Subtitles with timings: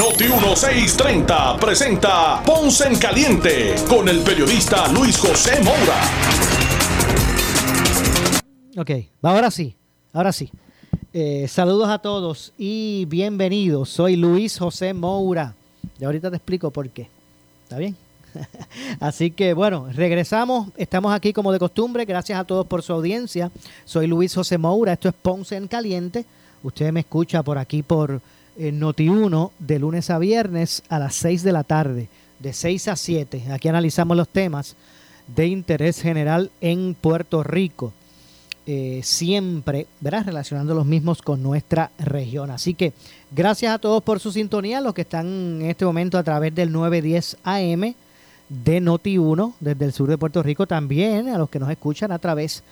[0.00, 6.00] Noti 1630 presenta Ponce en Caliente con el periodista Luis José Moura.
[8.78, 9.76] Ok, ahora sí,
[10.14, 10.50] ahora sí.
[11.12, 13.90] Eh, saludos a todos y bienvenidos.
[13.90, 15.54] Soy Luis José Moura.
[15.98, 17.10] Y ahorita te explico por qué.
[17.64, 17.94] ¿Está bien?
[19.00, 20.68] Así que bueno, regresamos.
[20.78, 22.06] Estamos aquí como de costumbre.
[22.06, 23.50] Gracias a todos por su audiencia.
[23.84, 24.94] Soy Luis José Moura.
[24.94, 26.24] Esto es Ponce en Caliente.
[26.62, 28.22] Usted me escucha por aquí por
[28.58, 32.08] eh, Noti1 de lunes a viernes a las 6 de la tarde.
[32.38, 33.44] De 6 a 7.
[33.52, 34.76] Aquí analizamos los temas
[35.26, 37.92] de interés general en Puerto Rico.
[38.66, 40.26] Eh, siempre, ¿verdad?
[40.26, 42.50] Relacionando los mismos con nuestra región.
[42.50, 42.92] Así que
[43.30, 45.26] gracias a todos por su sintonía, los que están
[45.60, 47.94] en este momento a través del 910 AM
[48.48, 52.18] de Noti1 desde el sur de Puerto Rico, también a los que nos escuchan a
[52.18, 52.64] través de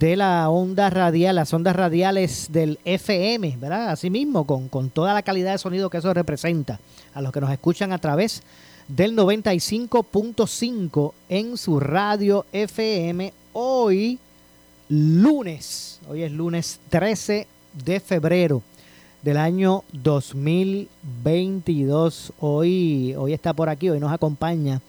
[0.00, 3.90] la onda radial, las ondas radiales del FM, ¿verdad?
[3.90, 6.80] Asimismo, con, con toda la calidad de sonido que eso representa,
[7.14, 8.42] a los que nos escuchan a través
[8.88, 14.18] del 95.5 en su radio FM hoy
[14.88, 17.46] lunes, hoy es lunes 13
[17.84, 18.62] de febrero
[19.22, 22.34] del año 2022.
[22.40, 24.82] Hoy, hoy está por aquí, hoy nos acompaña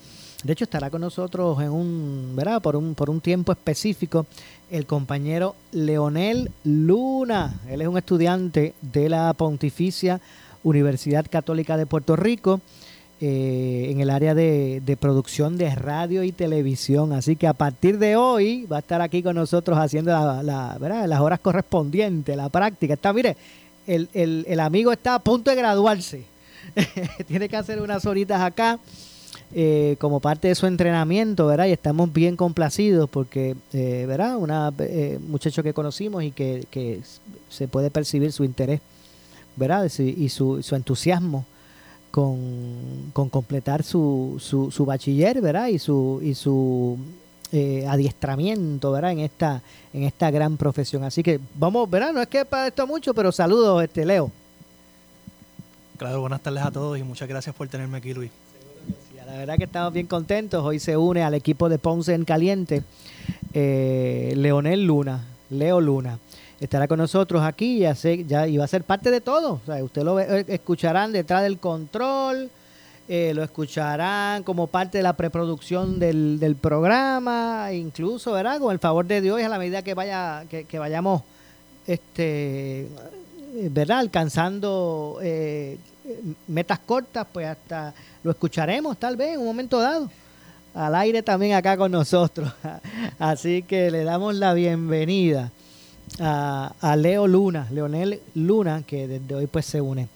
[0.45, 2.61] de hecho, estará con nosotros en un, ¿verdad?
[2.61, 4.27] Por un, por un tiempo específico
[4.69, 7.61] el compañero Leonel Luna.
[7.67, 10.21] Él es un estudiante de la Pontificia
[10.61, 12.61] Universidad Católica de Puerto Rico
[13.21, 17.11] eh, en el área de, producción de radio y televisión.
[17.13, 21.19] Así que a partir de hoy va a estar aquí con nosotros haciendo la, las
[21.21, 22.93] horas correspondientes, la práctica.
[22.93, 23.35] Está, mire,
[23.87, 26.23] el, el, el amigo está a punto de graduarse.
[27.27, 28.79] Tiene que hacer unas horitas acá
[29.53, 31.67] eh, como parte de su entrenamiento, ¿verdad?
[31.67, 34.37] Y estamos bien complacidos porque, eh, ¿verdad?
[34.37, 37.01] Una eh, muchacho que conocimos y que,
[37.49, 38.81] se puede percibir su interés,
[39.55, 39.89] ¿verdad?
[39.99, 41.45] Y su, su entusiasmo
[42.11, 45.67] con, con completar su, su, su, bachiller, ¿verdad?
[45.67, 46.97] Y su, y su
[47.51, 49.11] eh, adiestramiento, ¿verdad?
[49.11, 49.61] En esta,
[49.93, 51.03] en esta gran profesión.
[51.03, 52.11] Así que vamos, ¿verdad?
[52.11, 54.31] No es que para esto mucho, pero saludos, este Leo.
[55.97, 58.31] Claro, buenas tardes a todos y muchas gracias por tenerme aquí, Luis.
[59.25, 60.63] La verdad que estamos bien contentos.
[60.63, 62.83] Hoy se une al equipo de Ponce en Caliente
[63.53, 66.19] eh, Leonel Luna, Leo Luna.
[66.59, 69.61] Estará con nosotros aquí ya ya, y va a ser parte de todo.
[69.67, 72.51] O usted lo eh, escucharán detrás del control,
[73.07, 78.59] eh, lo escucharán como parte de la preproducción del, del, programa, incluso, ¿verdad?
[78.59, 81.23] Con el favor de Dios, a la medida que vaya que, que vayamos
[81.87, 82.87] este
[83.71, 83.99] ¿verdad?
[83.99, 85.77] alcanzando eh,
[86.47, 87.93] metas cortas, pues hasta
[88.23, 90.09] lo escucharemos tal vez en un momento dado.
[90.73, 92.51] Al aire también acá con nosotros.
[93.19, 95.51] Así que le damos la bienvenida
[96.19, 100.07] a, Leo Luna, Leonel Luna, que desde hoy pues se une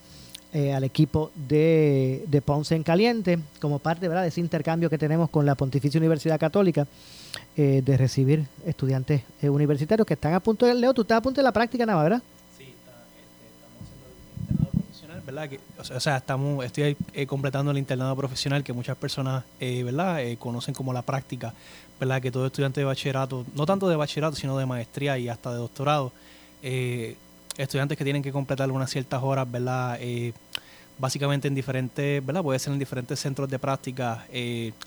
[0.53, 4.23] eh, al equipo de, de, Ponce en Caliente, como parte ¿verdad?
[4.23, 6.87] de ese intercambio que tenemos con la Pontificia Universidad Católica
[7.55, 11.21] eh, de recibir estudiantes eh, universitarios que están a punto de, Leo, tú estás a
[11.21, 12.21] punto de la práctica nada, ¿verdad?
[15.77, 20.21] O sea, estamos, estoy eh, completando el internado profesional que muchas personas, eh, ¿verdad?
[20.21, 21.53] Eh, conocen como la práctica,
[21.99, 22.21] ¿verdad?
[22.21, 25.57] Que todo estudiante de bachillerato, no tanto de bachillerato, sino de maestría y hasta de
[25.57, 26.11] doctorado,
[26.61, 29.99] estudiantes que tienen que completar unas ciertas horas, ¿verdad?
[30.97, 32.43] básicamente en diferentes, ¿verdad?
[32.43, 34.25] Puede ser en diferentes centros de práctica,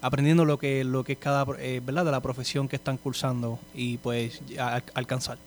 [0.03, 2.04] aprendiendo lo que, lo que es cada, ¿verdad?
[2.04, 4.41] De la profesión que están cursando y pues
[4.94, 5.38] alcanzar.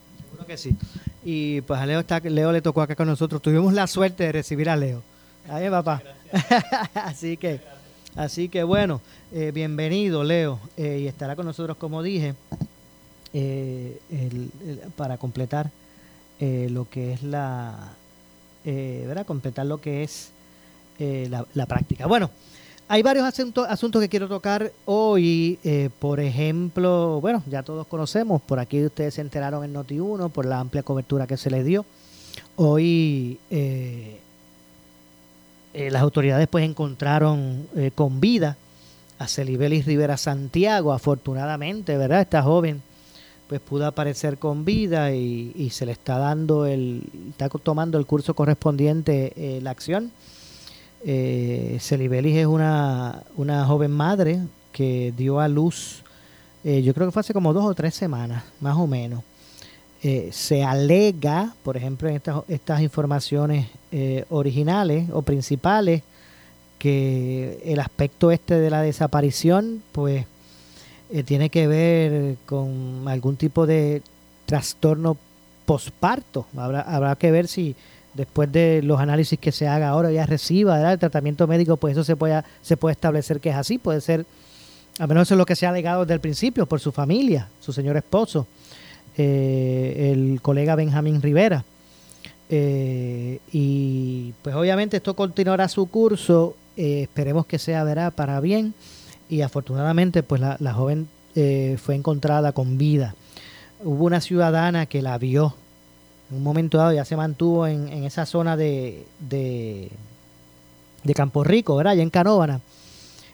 [0.45, 0.75] Que sí.
[1.23, 3.41] Y pues a Leo, está, Leo le tocó acá con nosotros.
[3.41, 5.01] Tuvimos la suerte de recibir a Leo.
[5.49, 6.01] Ahí, papá.
[6.93, 7.61] así que,
[8.15, 9.01] así que bueno,
[9.33, 10.59] eh, bienvenido, Leo.
[10.77, 12.35] Eh, y estará con nosotros, como dije,
[13.33, 13.99] eh,
[14.95, 15.71] para completar
[16.39, 17.93] lo que es la,
[18.63, 19.25] ¿verdad?
[19.25, 20.31] Completar lo que es
[20.99, 22.05] la, la práctica.
[22.07, 22.29] Bueno,
[22.87, 25.59] hay varios asuntos, asuntos que quiero tocar hoy.
[25.63, 30.45] Eh, por ejemplo, bueno, ya todos conocemos, por aquí ustedes se enteraron en Noti1 por
[30.45, 31.85] la amplia cobertura que se les dio.
[32.57, 34.19] Hoy eh,
[35.73, 38.57] eh, las autoridades pues encontraron con vida
[39.17, 42.21] a Celibelis Rivera Santiago, afortunadamente, ¿verdad?
[42.21, 42.81] Esta joven
[43.47, 48.05] pues pudo aparecer con vida y, y se le está dando el, está tomando el
[48.05, 50.11] curso correspondiente la acción
[51.05, 54.39] eh, Celibelis es una, una joven madre
[54.71, 56.03] que dio a luz
[56.65, 59.21] eh, yo creo que fue hace como dos o tres semanas, más o menos.
[60.01, 66.01] Eh, se alega, por ejemplo, en estas, estas informaciones eh, originales o principales,
[66.79, 70.25] que el aspecto este de la desaparición, pues,
[71.25, 74.01] tiene que ver con algún tipo de
[74.47, 75.17] trastorno
[75.67, 76.47] posparto.
[76.57, 77.75] Habrá, habrá que ver si
[78.15, 82.03] después de los análisis que se haga ahora ya reciba el tratamiento médico, pues eso
[82.03, 84.25] se puede, se puede establecer que es así, puede ser,
[84.97, 87.49] a menos eso es lo que se ha alegado desde el principio por su familia,
[87.59, 88.47] su señor esposo,
[89.17, 91.63] eh, el colega Benjamín Rivera.
[92.47, 98.73] Eh, y pues obviamente esto continuará su curso, eh, esperemos que sea verá para bien
[99.29, 101.07] y afortunadamente pues la, la joven
[101.77, 103.13] fue encontrada con vida.
[103.83, 105.53] Hubo una ciudadana que la vio
[106.29, 109.89] en un momento dado ya se mantuvo en, esa zona de, de,
[111.13, 111.93] Campo Rico, ¿verdad?
[111.93, 112.61] Allá en Canóvana.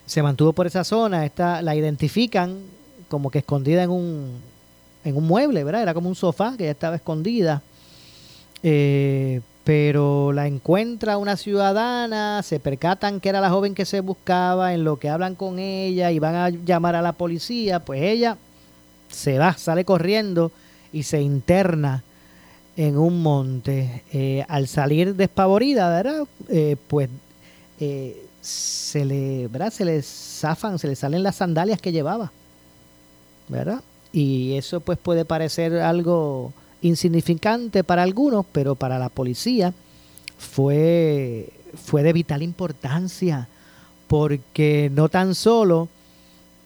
[0.05, 2.59] Se mantuvo por esa zona, esta, la identifican
[3.07, 4.39] como que escondida en un,
[5.05, 5.83] en un mueble, ¿verdad?
[5.83, 7.61] Era como un sofá que ya estaba escondida.
[8.63, 14.73] Eh, pero la encuentra una ciudadana, se percatan que era la joven que se buscaba,
[14.73, 18.37] en lo que hablan con ella y van a llamar a la policía, pues ella
[19.09, 20.51] se va, sale corriendo
[20.91, 22.03] y se interna
[22.81, 24.03] en un monte.
[24.11, 26.27] Eh, al salir despavorida, ¿verdad?
[26.49, 27.09] Eh, pues
[27.79, 29.71] eh, se le, ¿verdad?
[29.71, 32.31] Se le zafan, se le salen las sandalias que llevaba,
[33.49, 33.81] ¿verdad?
[34.11, 39.73] Y eso pues puede parecer algo insignificante para algunos, pero para la policía
[40.39, 41.53] fue,
[41.85, 43.47] fue de vital importancia,
[44.07, 45.87] porque no tan solo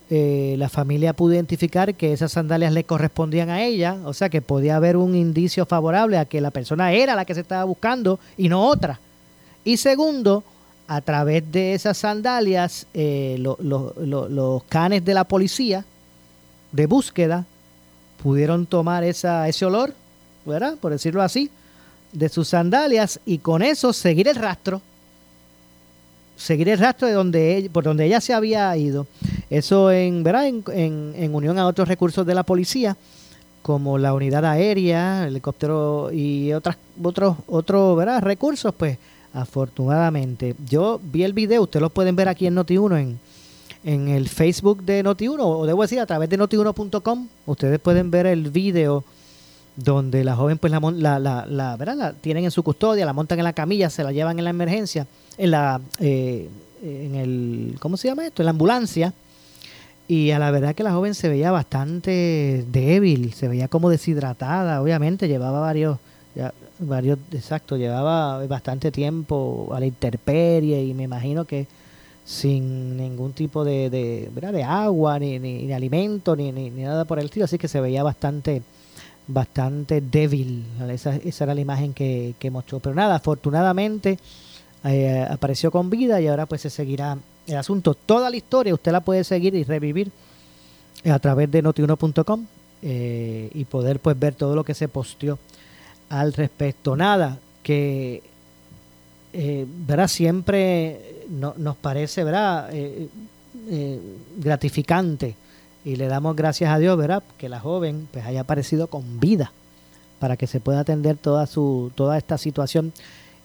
[0.09, 4.41] eh, la familia pudo identificar que esas sandalias le correspondían a ella, o sea que
[4.41, 8.19] podía haber un indicio favorable a que la persona era la que se estaba buscando
[8.37, 8.99] y no otra.
[9.63, 10.43] Y segundo,
[10.87, 15.83] a través de esas sandalias, eh, los canes de la policía
[16.71, 17.45] de búsqueda
[18.21, 19.93] pudieron tomar esa, ese olor,
[20.45, 20.75] ¿verdad?
[20.79, 21.49] Por decirlo así,
[22.11, 24.81] de sus sandalias y con eso seguir el rastro
[26.35, 29.07] seguir el rastro de donde por donde ella se había ido.
[29.49, 30.47] Eso en, ¿verdad?
[30.47, 32.97] En, unión a otros recursos de la policía,
[33.61, 38.21] como la unidad aérea, helicóptero y otras, otros, otros ¿verdad?
[38.21, 38.97] recursos, pues
[39.33, 40.55] afortunadamente.
[40.69, 43.19] Yo vi el video, ustedes lo pueden ver aquí en Noti1, en,
[43.83, 48.25] en el Facebook de Noti1, o debo decir a través de noti1.com, ustedes pueden ver
[48.25, 49.03] el video
[49.75, 50.79] donde la joven pues la,
[51.19, 51.95] la, la, ¿verdad?
[51.95, 54.51] la tienen en su custodia, la montan en la camilla, se la llevan en la
[54.51, 55.07] emergencia
[55.37, 56.49] en la eh,
[56.81, 58.41] en el ¿cómo se llama esto?
[58.41, 59.13] en la ambulancia
[60.07, 64.81] y a la verdad que la joven se veía bastante débil, se veía como deshidratada,
[64.81, 65.97] obviamente llevaba varios
[66.79, 71.67] varios exacto, llevaba bastante tiempo a la intemperie y me imagino que
[72.25, 77.25] sin ningún tipo de, de, de agua, ni, ni, alimento, ni, ni, nada por el
[77.25, 78.63] estilo, así que se veía bastante
[79.27, 80.65] bastante débil.
[80.89, 82.79] Esa, esa era la imagen que, que mostró.
[82.79, 84.19] Pero nada, afortunadamente
[84.83, 87.17] eh, apareció con vida y ahora pues se seguirá
[87.47, 87.93] el asunto.
[87.93, 90.11] Toda la historia usted la puede seguir y revivir
[91.05, 92.45] a través de notiuno.com
[92.81, 95.39] eh, y poder pues ver todo lo que se posteó
[96.09, 96.95] al respecto.
[96.95, 98.21] Nada, que
[99.33, 100.07] eh, ¿verdad?
[100.07, 102.69] siempre no, nos parece ¿verdad?
[102.71, 103.09] Eh,
[104.37, 105.35] gratificante
[105.85, 107.23] y le damos gracias a Dios ¿verdad?
[107.37, 109.53] que la joven pues haya aparecido con vida
[110.19, 112.91] para que se pueda atender toda su toda esta situación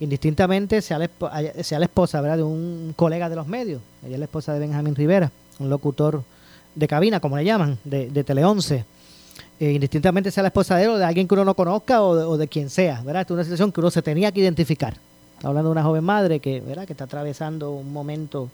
[0.00, 1.10] indistintamente sea la,
[1.62, 2.38] sea la esposa ¿verdad?
[2.38, 3.80] de un colega de los medios.
[4.04, 6.24] Ella es la esposa de Benjamín Rivera, un locutor
[6.74, 8.84] de cabina, como le llaman, de, de Tele 11.
[9.60, 12.38] Eh, indistintamente sea la esposa de él o de alguien que uno no conozca o
[12.38, 13.26] de, quien sea, ¿verdad?
[13.26, 14.96] es una situación que uno se tenía que identificar.
[15.42, 16.86] hablando de una joven madre que, ¿verdad?
[16.86, 18.48] que está atravesando un momento,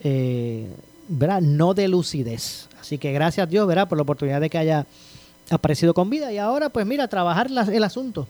[0.00, 0.68] eh,
[1.08, 1.40] ¿verdad?
[1.40, 2.67] No de lucidez.
[2.80, 3.88] Así que gracias a Dios, ¿verdad?
[3.88, 4.86] Por la oportunidad de que haya
[5.50, 8.26] aparecido con vida y ahora, pues mira, trabajar el asunto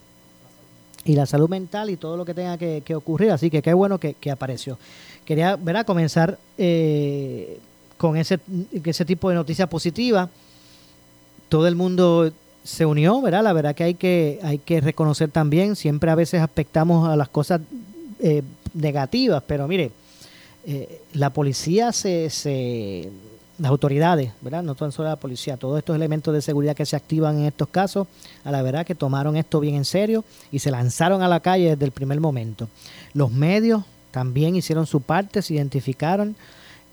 [1.05, 3.31] y la salud mental y todo lo que tenga que, ocurrir.
[3.31, 4.78] Así que qué bueno que, apareció.
[5.25, 5.87] Quería ¿verdad?
[5.87, 7.59] comenzar eh,
[7.97, 8.38] con ese,
[9.07, 10.28] tipo de noticia positiva.
[11.49, 12.31] Todo el mundo
[12.62, 13.43] se unió, ¿verdad?
[13.43, 17.28] La verdad que hay que, hay que reconocer también, siempre a veces aspectamos a las
[17.28, 17.62] cosas
[18.21, 18.43] eh,
[18.75, 19.90] negativas, pero mire,
[20.67, 22.28] eh, la policía se
[23.58, 24.62] las autoridades, ¿verdad?
[24.62, 27.68] No tan solo la policía, todos estos elementos de seguridad que se activan en estos
[27.68, 28.06] casos,
[28.44, 31.70] a la verdad que tomaron esto bien en serio y se lanzaron a la calle
[31.70, 32.68] desde el primer momento.
[33.14, 36.36] Los medios también hicieron su parte, se identificaron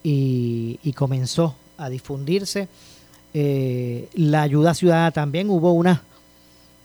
[0.03, 2.67] y, comenzó a difundirse.
[3.33, 6.01] Eh, la ayuda ciudadana también hubo una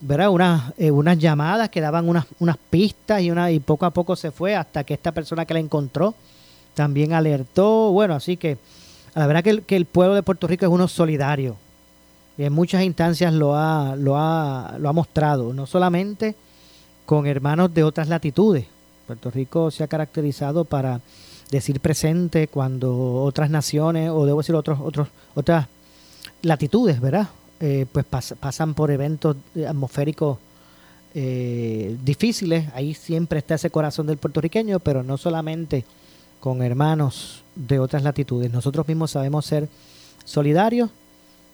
[0.01, 0.31] ¿verdad?
[0.31, 4.17] Unas, eh, unas llamadas que daban unas, unas pistas y, una, y poco a poco
[4.17, 6.15] se fue hasta que esta persona que la encontró
[6.75, 7.93] también alertó.
[7.93, 8.57] Bueno, así que
[9.15, 11.57] la verdad que el, que el pueblo de Puerto Rico es uno solidario,
[12.39, 16.35] y en muchas instancias lo ha, lo ha, lo ha mostrado, no solamente
[17.05, 18.67] con hermanos de otras latitudes.
[19.07, 21.01] Puerto Rico se ha caracterizado para
[21.51, 25.67] decir presente cuando otras naciones, o debo decir otros, otros, otras
[26.43, 27.29] latitudes, ¿verdad?
[27.59, 29.37] Eh, pues pasan por eventos
[29.69, 30.39] atmosféricos
[31.15, 32.69] eh, difíciles.
[32.73, 35.85] Ahí siempre está ese corazón del puertorriqueño, pero no solamente
[36.41, 38.53] con hermanos de otras latitudes.
[38.53, 39.69] Nosotros mismos sabemos ser
[40.25, 40.91] solidarios,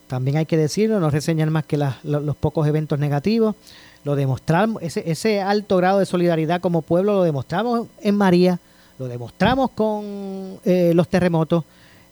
[0.06, 3.56] también hay que decirlo, no reseñan más que los pocos eventos negativos.
[4.04, 8.60] Lo demostramos, ese, ese alto grado de solidaridad como pueblo lo demostramos en María,
[8.98, 11.64] lo demostramos con eh, los terremotos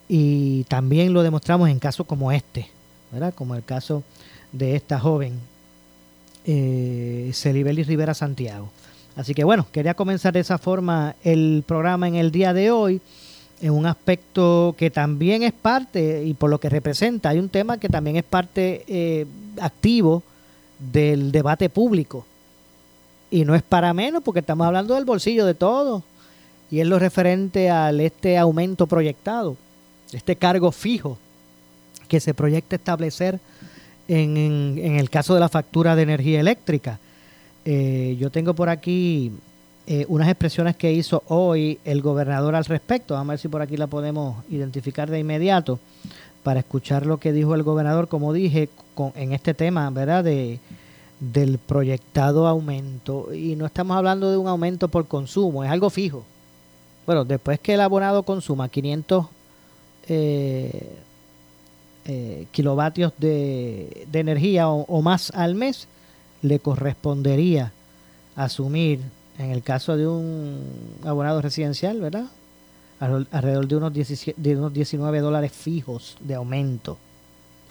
[0.09, 2.69] y también lo demostramos en casos como este,
[3.13, 3.33] ¿verdad?
[3.33, 4.03] Como el caso
[4.53, 5.39] de esta joven,
[6.45, 8.71] eh, Celibeli Rivera Santiago.
[9.17, 13.01] Así que bueno, quería comenzar de esa forma el programa en el día de hoy,
[13.61, 17.79] en un aspecto que también es parte, y por lo que representa, hay un tema
[17.79, 19.27] que también es parte eh,
[19.61, 20.23] activo
[20.79, 22.27] del debate público.
[23.31, 26.03] Y no es para menos, porque estamos hablando del bolsillo de todos.
[26.71, 29.57] Y es lo referente al este aumento proyectado,
[30.13, 31.19] este cargo fijo
[32.09, 33.39] que se proyecta establecer
[34.09, 36.99] en, en el caso de la factura de energía eléctrica.
[37.65, 39.33] Eh, yo tengo por aquí
[39.87, 43.15] eh, unas expresiones que hizo hoy el gobernador al respecto.
[43.15, 45.79] Vamos a ver si por aquí la podemos identificar de inmediato
[46.43, 50.25] para escuchar lo que dijo el gobernador, como dije, con, en este tema, ¿verdad?
[50.25, 50.59] De,
[51.21, 53.33] del proyectado aumento.
[53.33, 56.23] Y no estamos hablando de un aumento por consumo, es algo fijo.
[57.07, 59.27] Bueno, después que el abonado consuma 500
[60.07, 60.97] eh,
[62.51, 65.89] kilovatios de, energía o más al mes,
[66.45, 67.73] le correspondería
[68.37, 69.01] asumir,
[69.39, 70.61] en el caso de un
[71.03, 72.27] abonado residencial, ¿verdad?
[73.01, 76.99] Alrededor de unos, de unos 19 dólares fijos de aumento.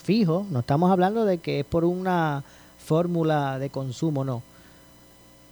[0.03, 2.43] Fijo, no estamos hablando de que es por una
[2.83, 4.41] fórmula de consumo, no.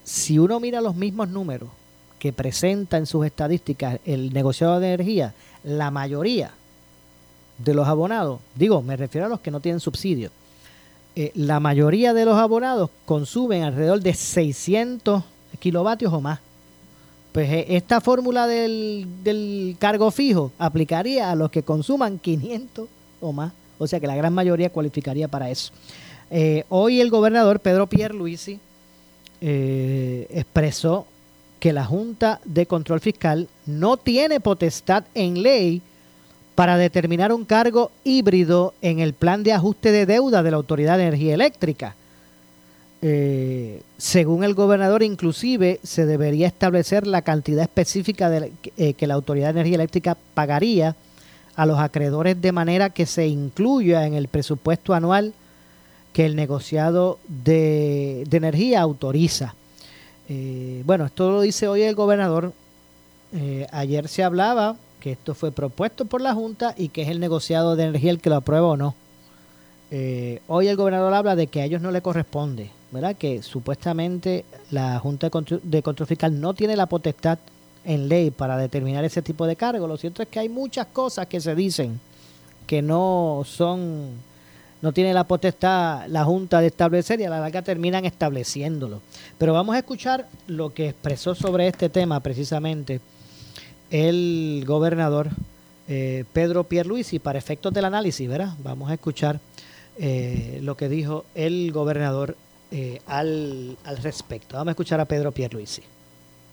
[0.03, 1.69] Si uno mira los mismos números
[2.17, 6.51] que presenta en sus estadísticas el negociado de energía, la mayoría
[7.59, 10.31] de los abonados, digo, me refiero a los que no tienen subsidio,
[11.15, 15.23] eh, la mayoría de los abonados consumen alrededor de 600
[15.59, 16.39] kilovatios o más.
[17.33, 22.87] Pues eh, esta fórmula del, cargo fijo aplicaría a los que consuman 500
[23.19, 23.51] o más.
[23.77, 25.73] O sea que la gran mayoría cualificaría para eso.
[26.29, 28.59] Eh, hoy el gobernador Pedro Pierluisi
[29.41, 31.07] expresó
[31.59, 35.81] que la Junta de Control Fiscal no tiene potestad en ley
[36.61, 40.99] para determinar un cargo híbrido en el plan de ajuste de deuda de la Autoridad
[40.99, 41.95] de Energía Eléctrica.
[43.01, 48.29] Eh, según el gobernador, inclusive se debería establecer la cantidad específica
[48.77, 50.95] eh, que la Autoridad de Energía Eléctrica pagaría
[51.55, 55.33] a los acreedores de manera que se incluya en el presupuesto anual
[56.13, 59.55] que el negociado de, energía autoriza.
[60.29, 62.53] Eh, bueno, esto lo dice hoy el gobernador.
[63.71, 67.75] ayer se hablaba que esto fue propuesto por la Junta y que es el negociado
[67.75, 68.95] de energía el que lo aprueba o no.
[69.89, 73.17] Eh, hoy el gobernador habla de que a ellos no le corresponde, ¿verdad?
[73.17, 77.39] Que supuestamente la Junta de Control, Fiscal no tiene la potestad
[77.83, 79.87] en ley para determinar ese tipo de cargo.
[79.87, 81.99] Lo cierto es que hay muchas cosas que se dicen
[82.65, 84.11] que no son,
[84.81, 89.01] no tiene la potestad la Junta de establecer y a la larga terminan estableciéndolo.
[89.37, 93.01] Pero vamos a escuchar lo que expresó sobre este tema precisamente
[93.91, 95.29] el gobernador
[95.87, 98.53] eh, Pedro Pierluisi para efectos del análisis, ¿verdad?
[98.63, 99.39] Vamos a escuchar
[99.97, 102.37] eh, lo que dijo el gobernador
[102.71, 104.55] eh, al, al, respecto.
[104.55, 105.83] Vamos a escuchar a Pedro Pierluisi.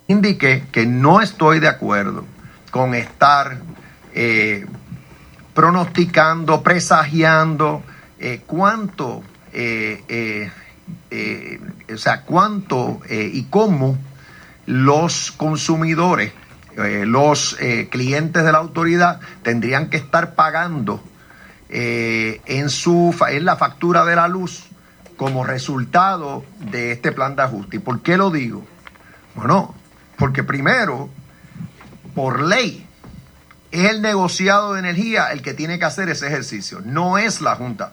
[0.08, 2.24] Indiqué que no estoy de acuerdo
[2.72, 3.62] con estar
[5.54, 7.82] pronosticando, presagiando
[8.46, 9.22] cuánto,
[11.92, 13.96] o sea, cuánto y cómo
[14.66, 16.32] los consumidores
[16.78, 21.02] eh, los eh, clientes de la autoridad tendrían que estar pagando
[21.68, 24.66] eh, en, su, en la factura de la luz
[25.16, 27.76] como resultado de este plan de ajuste.
[27.76, 28.64] ¿Y por qué lo digo?
[29.34, 29.74] Bueno,
[30.16, 31.10] porque primero,
[32.14, 32.86] por ley,
[33.72, 37.56] es el negociado de energía el que tiene que hacer ese ejercicio, no es la
[37.56, 37.90] Junta.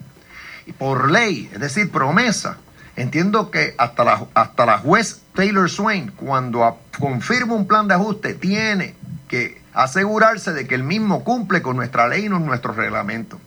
[0.67, 2.57] Y por ley, es decir, promesa,
[2.95, 8.33] entiendo que hasta la, hasta la juez Taylor Swain, cuando confirma un plan de ajuste,
[8.33, 8.95] tiene
[9.27, 13.39] que asegurarse de que el mismo cumple con nuestra ley y nuestros reglamentos.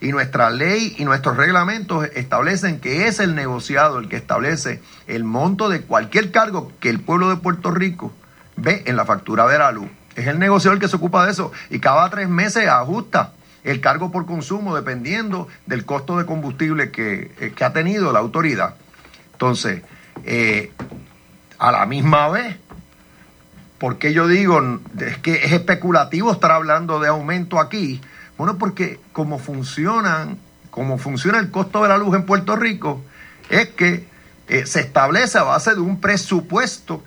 [0.00, 5.24] Y nuestra ley y nuestros reglamentos establecen que es el negociado el que establece el
[5.24, 8.12] monto de cualquier cargo que el pueblo de Puerto Rico
[8.56, 9.88] ve en la factura de la luz.
[10.14, 13.32] Es el negociado el que se ocupa de eso y cada tres meses ajusta
[13.64, 18.74] el cargo por consumo dependiendo del costo de combustible que, eh, ha tenido la autoridad.
[19.38, 19.82] Entonces,
[20.24, 20.72] eh,
[21.60, 22.56] a la misma vez,
[23.78, 28.00] ¿por qué yo digo es que es especulativo estar hablando de aumento aquí?
[28.36, 30.38] Bueno, porque como funcionan,
[30.72, 33.04] como funciona el costo de la luz en Puerto Rico,
[33.48, 34.08] es que
[34.48, 37.04] eh, se establece a base de un presupuesto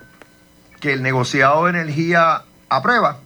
[0.79, 3.19] que el negociado de energía aprueba,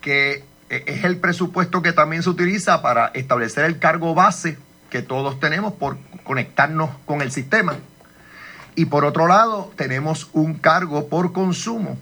[0.00, 4.56] que eh, es el presupuesto que también se utiliza para establecer el cargo base
[4.96, 7.74] que todos tenemos por conectarnos con el sistema.
[8.76, 11.98] Y por otro lado, tenemos un cargo por consumo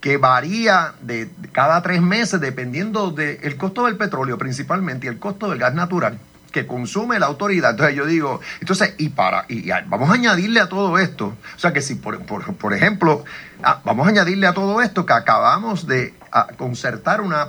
[0.00, 5.50] que varía de cada tres meses dependiendo del costo del petróleo principalmente y el costo
[5.50, 6.20] del gas natural
[6.52, 7.72] que consume la autoridad.
[7.72, 11.72] Entonces yo digo, entonces, y para, y vamos a añadirle a todo esto, o sea
[11.72, 13.24] que si, por, por, ejemplo,
[13.64, 17.48] ah, vamos a añadirle a todo esto que acabamos de ah, concertar una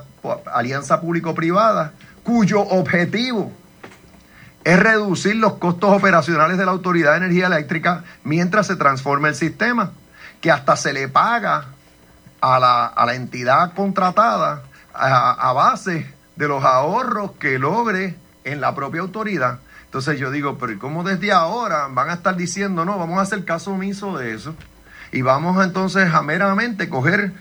[0.52, 3.54] alianza público-privada cuyo objetivo
[4.70, 9.36] es reducir los costos operacionales de la Autoridad de Energía Eléctrica mientras se transforma el
[9.36, 9.94] sistema,
[10.42, 11.66] que hasta se le paga
[12.40, 14.62] a la, a la entidad contratada
[14.94, 19.60] a, a base de los ahorros que logre en la propia autoridad.
[19.86, 23.46] Entonces yo digo, pero ¿cómo desde ahora van a estar diciendo, no, vamos a hacer
[23.46, 24.54] caso omiso de eso?
[25.12, 27.34] Y vamos entonces a meramente coger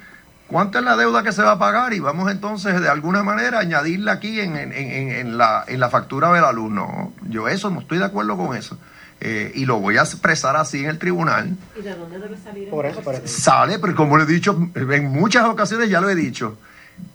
[0.49, 3.61] cuánto es la deuda que se va a pagar y vamos entonces de alguna manera
[3.61, 7.13] añadirla aquí en, en, en, la, en la factura del alumno.
[7.29, 8.77] Yo eso no estoy de acuerdo con eso.
[9.21, 11.57] Eh, y lo voy a expresar así en el tribunal.
[11.77, 12.71] ¿Y de dónde debe salir?
[12.71, 13.27] Por eso, por eso.
[13.27, 16.57] Sale, pero como lo he dicho, en muchas ocasiones ya lo he dicho,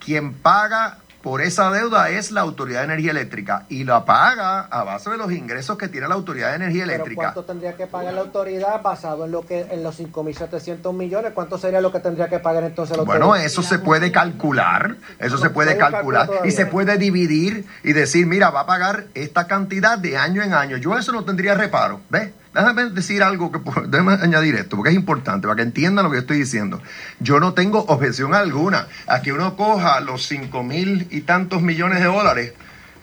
[0.03, 4.83] quien paga por esa deuda es la Autoridad de Energía Eléctrica y la paga a
[4.83, 7.31] base de los ingresos que tiene la Autoridad de Energía Eléctrica.
[7.31, 11.31] ¿Cuánto tendría que pagar la autoridad basado en lo que en los 5.700 millones?
[11.33, 13.25] ¿Cuánto sería lo que tendría que pagar entonces la autoridad?
[13.25, 18.27] Bueno, eso se puede calcular, eso se puede calcular y se puede dividir y decir,
[18.27, 20.75] mira, va a pagar esta cantidad de año en año.
[20.75, 22.31] Yo eso no tendría reparo, ¿ves?
[22.53, 26.17] Déjame decir algo que déjame añadir esto, porque es importante para que entiendan lo que
[26.17, 26.81] yo estoy diciendo.
[27.19, 31.99] Yo no tengo objeción alguna a que uno coja los cinco mil y tantos millones
[31.99, 32.53] de dólares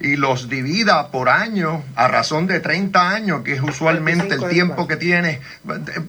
[0.00, 4.86] y los divida por año a razón de 30 años, que es usualmente el tiempo
[4.86, 5.40] que tiene,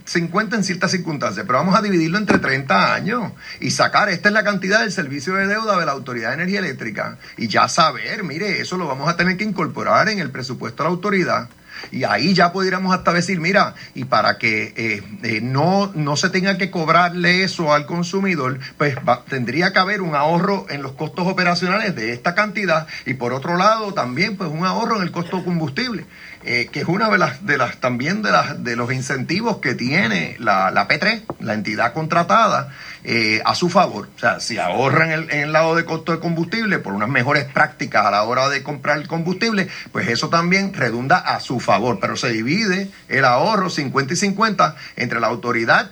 [0.06, 4.34] 50 en ciertas circunstancias, pero vamos a dividirlo entre 30 años y sacar, esta es
[4.34, 7.18] la cantidad del servicio de deuda de la Autoridad de Energía Eléctrica.
[7.38, 10.90] Y ya saber, mire, eso lo vamos a tener que incorporar en el presupuesto de
[10.90, 11.50] la autoridad
[11.92, 16.30] y ahí ya pudiéramos hasta decir, mira, y para que eh, eh, no, no se
[16.30, 18.96] tenga que cobrarle eso al consumidor, pues
[19.28, 23.58] tendría que haber un ahorro en los costos operacionales de esta cantidad y por otro
[23.58, 26.06] lado también pues un ahorro en el costo de combustible.
[26.44, 29.76] Eh, que es una de las, de las también de, las, de los incentivos que
[29.76, 32.74] tiene la, la P3, la entidad contratada,
[33.04, 34.10] eh, a su favor.
[34.16, 38.06] O sea, si ahorran en el, lado de costo de combustible por unas mejores prácticas
[38.06, 42.00] a la hora de comprar el combustible, pues eso también redunda a su favor.
[42.00, 45.92] Pero se divide el ahorro 50 y 50 entre la autoridad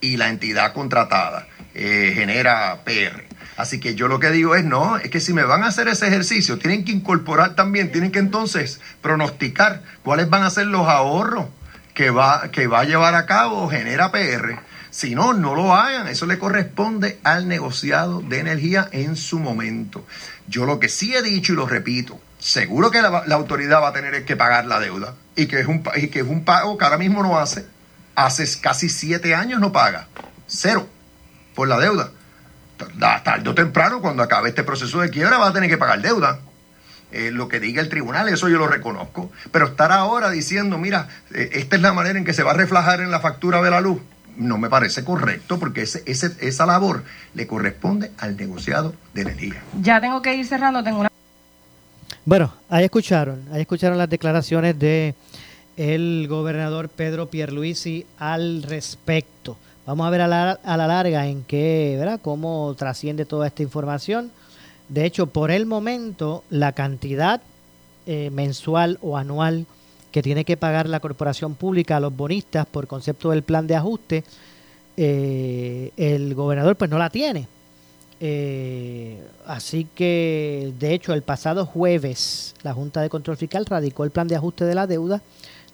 [0.00, 1.46] y la entidad contratada.
[1.74, 3.27] Eh, genera PR.
[3.58, 5.88] Así que yo lo que digo es, no, es que si me van a hacer
[5.88, 10.86] ese ejercicio, tienen que incorporar también, tienen que entonces pronosticar cuáles van a ser los
[10.86, 11.46] ahorros
[11.92, 14.60] que va, que va a llevar a cabo Genera PR.
[14.90, 16.06] Si no, no lo hagan.
[16.06, 20.06] Eso le corresponde al negociado de energía en su momento.
[20.46, 23.92] Yo lo que sí he dicho y lo repito, seguro que la, autoridad va a
[23.92, 26.84] tener que pagar la deuda y que, es un, y que es un pago que
[26.84, 27.66] ahora mismo no hace.
[28.14, 30.06] Hace casi siete años no paga.
[30.46, 30.88] Cero
[31.56, 32.12] por la deuda
[32.78, 36.40] tarde o temprano, cuando acabe este proceso de quiebra, va a tener que pagar deuda.
[37.10, 39.30] Eh, lo que diga el tribunal, eso yo lo reconozco.
[39.50, 42.54] Pero estar ahora diciendo, mira, eh, esta es la manera en que se va a
[42.54, 44.00] reflejar en la factura de la luz,
[44.36, 49.62] no me parece correcto porque ese, esa labor le corresponde al negociado de energía.
[49.80, 51.10] Ya tengo que ir cerrando, tengo una...
[52.24, 55.14] Bueno, ahí escucharon, ahí escucharon las declaraciones de
[55.76, 59.56] el gobernador Pedro Pierluisi al respecto.
[59.88, 62.20] Vamos a ver a la, a la larga en qué, ¿verdad?
[62.22, 64.30] Cómo trasciende toda esta información.
[64.90, 67.40] De hecho, por el momento, la cantidad
[68.06, 69.64] eh, mensual o anual
[70.12, 73.76] que tiene que pagar la corporación pública a los bonistas por concepto del plan de
[73.76, 74.24] ajuste,
[74.98, 77.48] eh, el gobernador pues no la tiene.
[78.20, 84.10] Eh, así que, de hecho, el pasado jueves la Junta de Control Fiscal radicó el
[84.10, 85.22] plan de ajuste de la deuda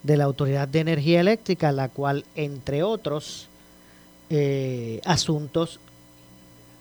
[0.03, 3.49] de la Autoridad de Energía Eléctrica, la cual, entre otros,
[4.29, 5.79] eh, asuntos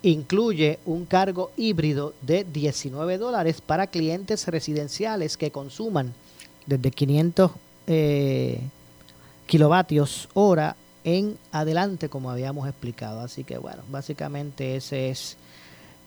[0.03, 6.13] incluye un cargo híbrido de 19 dólares para clientes residenciales que consuman
[6.67, 7.51] desde 500
[7.87, 8.61] eh,
[9.47, 13.21] kilovatios hora en adelante, como habíamos explicado.
[13.21, 15.37] Así que bueno, básicamente ese es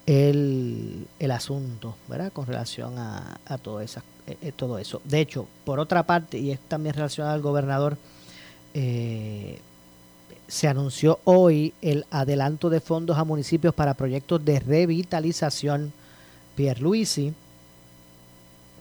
[0.08, 2.32] el, el asunto, ¿verdad?
[2.32, 5.02] Con relación a, a todo, esa, eh, eh, todo eso.
[5.04, 7.98] De hecho, por otra parte, y es también relacionado al gobernador,
[8.74, 9.60] eh,
[10.48, 15.92] se anunció hoy el adelanto de fondos a municipios para proyectos de revitalización.
[16.56, 17.34] Pierluisi,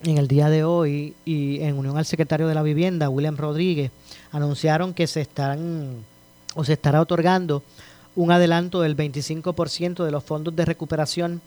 [0.05, 3.90] en el día de hoy, y en unión al secretario de la Vivienda, William Rodríguez,
[4.33, 6.05] anunciaron que se están
[6.55, 7.62] o se estará otorgando
[8.14, 11.42] un adelanto del 25% de los fondos de recuperación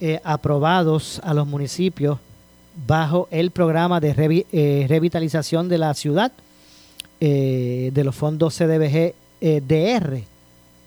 [0.00, 2.18] eh, aprobados a los municipios
[2.86, 6.32] bajo el programa de eh, revitalización de la ciudad
[7.20, 10.22] eh, de los fondos CDBG eh, DR.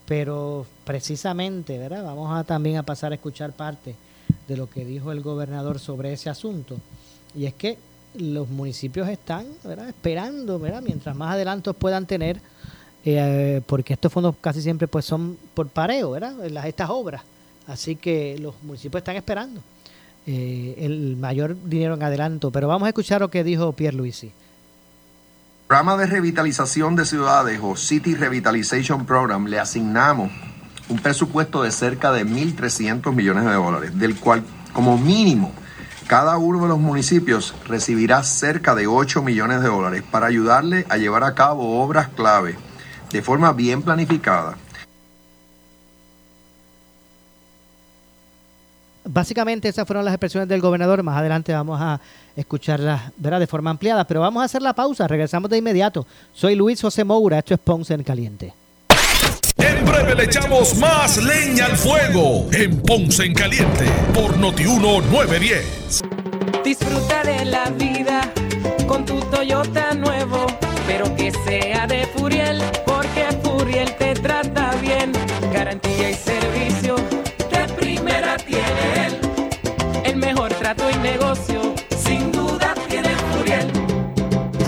[0.08, 2.04] Pero precisamente, ¿verdad?
[2.04, 3.96] Vamos a también a pasar a escuchar parte
[4.48, 6.78] de lo que dijo el gobernador sobre ese asunto.
[7.36, 7.78] Y es que
[8.18, 9.48] los municipios están
[9.88, 12.40] esperando, mientras más adelantos puedan tener,
[13.04, 16.36] eh, porque estos fondos casi siempre pues son por pareo, ¿verdad?
[16.50, 17.24] Las, estas obras.
[17.68, 19.60] Así que los municipios están esperando
[20.28, 22.52] eh, el mayor dinero en adelanto.
[22.52, 24.32] Pero vamos a escuchar lo que dijo Pierre Luisi.
[25.68, 30.32] Programa de revitalización de ciudades o City Revitalization Program le asignamos
[30.90, 35.52] un presupuesto de cerca de 1.300 millones de dólares, del cual como mínimo
[36.06, 40.98] cada uno de los municipios recibirá cerca de 8 millones de dólares para ayudarle a
[40.98, 42.60] llevar a cabo obras clave
[43.12, 44.58] de forma bien planificada.
[49.16, 51.02] Básicamente esas fueron las expresiones del gobernador.
[51.02, 52.02] Más adelante vamos a
[52.36, 53.40] escucharlas ¿verdad?
[53.40, 54.06] de forma ampliada.
[54.06, 55.08] Pero vamos a hacer la pausa.
[55.08, 56.06] Regresamos de inmediato.
[56.34, 57.40] Soy Luis José Moura.
[57.40, 58.54] Esto es Ponce en Caliente.
[59.56, 66.02] En breve le echamos más leña al fuego en Ponce en Caliente por Notiuno 910.
[66.66, 68.34] Disfruta de la vida
[68.86, 70.46] con tu Toyota nuevo,
[70.88, 75.14] pero que sea de Furiel, porque Furiel te trata bien.
[75.54, 76.16] Garantía y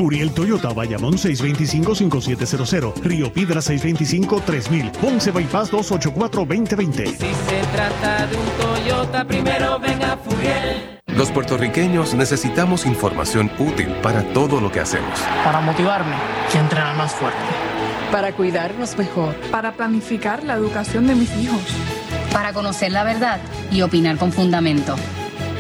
[0.08, 7.08] Furiel Toyota, Bayamón 625-5700, Río Piedra 625-3000, Ponce Bypass 284-2020.
[7.08, 11.02] Si se trata de un Toyota, primero ven a Furiel.
[11.08, 15.20] Los puertorriqueños necesitamos información útil para todo lo que hacemos.
[15.44, 16.16] Para motivarme
[16.54, 17.38] y entrenar más fuerte.
[18.10, 19.36] Para cuidarnos mejor.
[19.52, 21.60] Para planificar la educación de mis hijos.
[22.32, 23.42] Para conocer la verdad
[23.74, 24.96] y opinar con fundamento.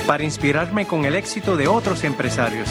[0.07, 2.69] Para inspirarme con el éxito de otros empresarios.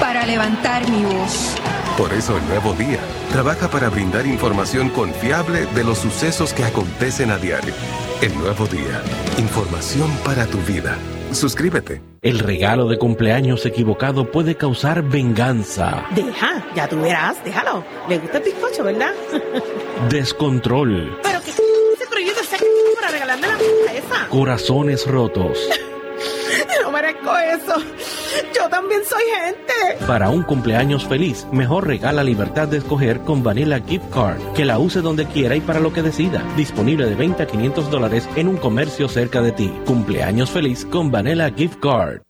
[0.00, 1.54] Para levantar mi voz.
[1.98, 2.98] Por eso el nuevo día
[3.30, 7.74] trabaja para brindar información confiable de los sucesos que acontecen a diario.
[8.22, 9.02] El nuevo día,
[9.38, 10.96] información para tu vida.
[11.32, 12.00] Suscríbete.
[12.22, 17.84] El regalo de cumpleaños equivocado puede causar venganza, Deja, ya tú verás, déjalo.
[18.08, 19.12] Le gusta el bizcocho, ¿verdad?
[20.10, 22.32] descontrol, Pero que se prohíbe
[22.98, 23.46] para regalarme
[23.86, 24.28] la esa.
[24.28, 25.58] corazones rotos.
[28.54, 30.04] Yo también soy gente.
[30.06, 34.78] Para un cumpleaños feliz, mejor regala libertad de escoger con Vanilla Gift Card, que la
[34.78, 36.42] use donde quiera y para lo que decida.
[36.56, 39.72] Disponible de 20 a 500 dólares en un comercio cerca de ti.
[39.86, 42.29] Cumpleaños feliz con Vanilla Gift Card.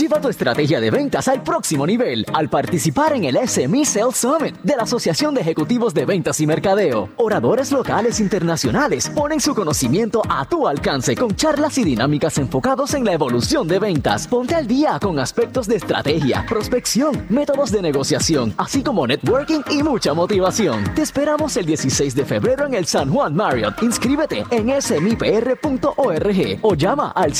[0.00, 4.56] Lleva tu estrategia de ventas al próximo nivel al participar en el SME Sales Summit
[4.60, 7.10] de la Asociación de Ejecutivos de Ventas y Mercadeo.
[7.16, 12.92] Oradores locales e internacionales ponen su conocimiento a tu alcance con charlas y dinámicas enfocados
[12.94, 14.26] en la evolución de ventas.
[14.26, 19.84] Ponte al día con aspectos de estrategia, prospección, métodos de negociación, así como networking y
[19.84, 20.82] mucha motivación.
[20.96, 23.80] Te esperamos el 16 de febrero en el San Juan Marriott.
[23.80, 27.32] Inscríbete en smipr.org o llama al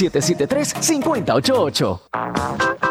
[2.45, 2.91] Bye.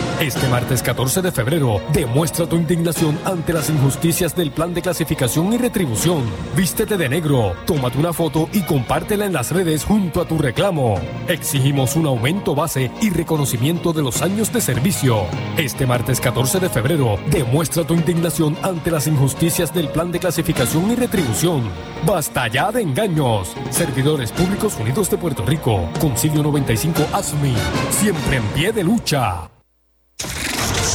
[0.21, 5.51] Este martes 14 de febrero, demuestra tu indignación ante las injusticias del plan de clasificación
[5.51, 6.21] y retribución.
[6.55, 10.99] Vístete de negro, tómate una foto y compártela en las redes junto a tu reclamo.
[11.27, 15.23] Exigimos un aumento base y reconocimiento de los años de servicio.
[15.57, 20.91] Este martes 14 de febrero, demuestra tu indignación ante las injusticias del plan de clasificación
[20.91, 21.63] y retribución.
[22.05, 23.55] Basta ya de engaños.
[23.71, 27.55] Servidores Públicos Unidos de Puerto Rico, Concilio 95 ASMI,
[27.89, 29.49] siempre en pie de lucha.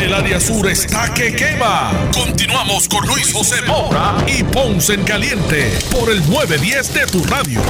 [0.00, 1.90] El área sur está que quema.
[2.14, 7.60] Continuamos con Luis José Moura y Ponce en Caliente por el 910 de tu radio.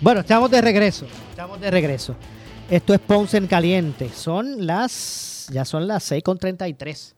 [0.00, 1.06] Bueno, estamos de regreso.
[1.30, 2.14] Estamos de regreso.
[2.70, 4.08] Esto es Ponce en Caliente.
[4.14, 5.48] Son las.
[5.52, 7.14] Ya son las 6.33.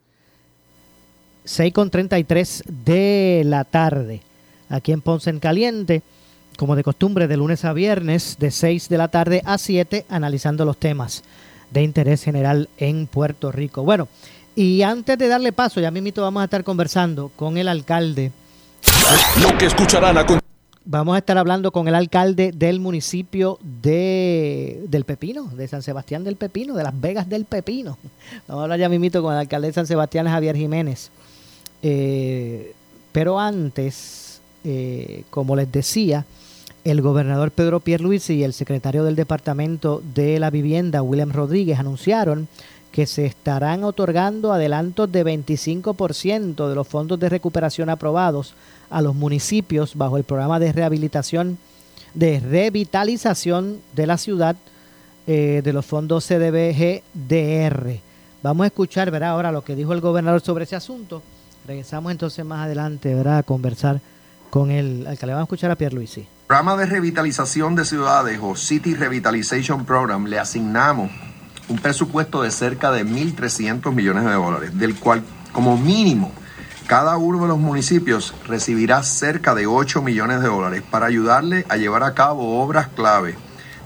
[1.45, 4.23] 6.33 de la tarde.
[4.71, 6.01] Aquí en Ponce en Caliente.
[6.57, 10.65] Como de costumbre, de lunes a viernes, de 6 de la tarde a 7, analizando
[10.65, 11.23] los temas
[11.71, 13.83] de interés general en Puerto Rico.
[13.83, 14.09] Bueno,
[14.57, 18.33] y antes de darle paso, ya mismito vamos a estar conversando con el alcalde.
[19.43, 20.27] Lo que escucharán a
[20.87, 26.25] Vamos a estar hablando con el alcalde del municipio de, del Pepino, de San Sebastián
[26.25, 27.97] del Pepino, de Las Vegas del Pepino.
[28.47, 31.11] Vamos a hablar ya mismito con el alcalde de San Sebastián, Javier Jiménez.
[31.83, 32.75] Eh,
[33.13, 36.27] pero antes, eh, como les decía,
[36.85, 42.47] el gobernador Pedro Pierluisi y el secretario del Departamento de la Vivienda, William Rodríguez, anunciaron
[42.93, 48.55] que se estarán otorgando adelantos de 25% de los fondos de recuperación aprobados
[48.91, 51.59] a los municipios bajo el programa de rehabilitación,
[52.13, 54.55] de revitalización de la ciudad
[55.27, 57.99] eh, de los fondos CDBG-DR.
[58.43, 59.31] Vamos a escuchar, ¿verdad?
[59.31, 61.23] Ahora lo que dijo el gobernador sobre ese asunto.
[61.67, 63.39] Regresamos entonces más adelante, ¿verdad?
[63.39, 64.01] A conversar
[64.55, 65.35] con el alcalde.
[65.35, 66.29] Vamos a escuchar a Pierluisi.
[66.47, 71.11] Programa de revitalización de ciudades o City Revitalization Program le asignamos
[71.69, 76.31] un presupuesto de cerca de 1.300 millones de dólares, del cual como mínimo
[76.87, 81.77] cada uno de los municipios recibirá cerca de 8 millones de dólares para ayudarle a
[81.77, 83.35] llevar a cabo obras clave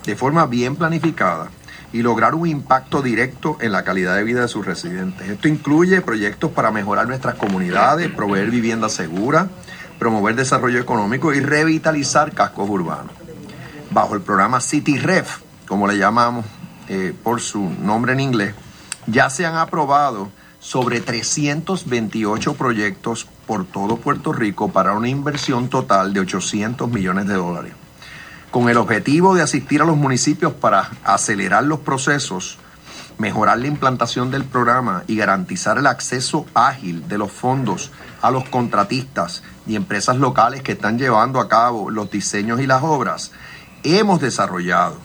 [0.04, 1.48] de forma bien planificada
[1.94, 5.30] y lograr un impacto directo en la calidad de vida de sus residentes.
[5.30, 9.48] Esto incluye proyectos para mejorar nuestras comunidades, proveer vivienda segura,
[9.98, 13.12] promover desarrollo económico y revitalizar cascos urbanos.
[13.90, 16.46] Bajo el programa City Ref, como le llamamos
[16.88, 18.54] eh, por su nombre en inglés,
[19.06, 20.30] ya se han aprobado
[20.60, 27.34] sobre 328 proyectos por todo Puerto Rico para una inversión total de 800 millones de
[27.34, 27.72] dólares.
[28.50, 32.58] Con el objetivo de asistir a los municipios para acelerar los procesos,
[33.18, 37.90] mejorar la implantación del programa y garantizar el acceso ágil de los fondos
[38.22, 42.82] a los contratistas y empresas locales que están llevando a cabo los diseños y las
[42.82, 43.32] obras,
[43.82, 44.96] hemos desarrollado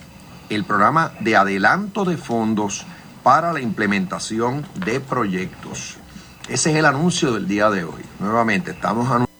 [0.48, 2.86] el programa de adelanto de fondos
[3.22, 5.96] para la implementación de proyectos.
[6.48, 8.02] Ese es el anuncio del día de hoy.
[8.20, 9.34] Nuevamente, estamos anunciando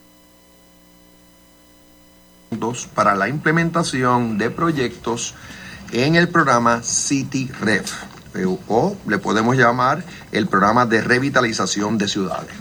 [2.95, 5.35] para la implementación de proyectos
[5.93, 7.93] en el programa City Ref,
[8.68, 12.55] o le podemos llamar el programa de revitalización de ciudades.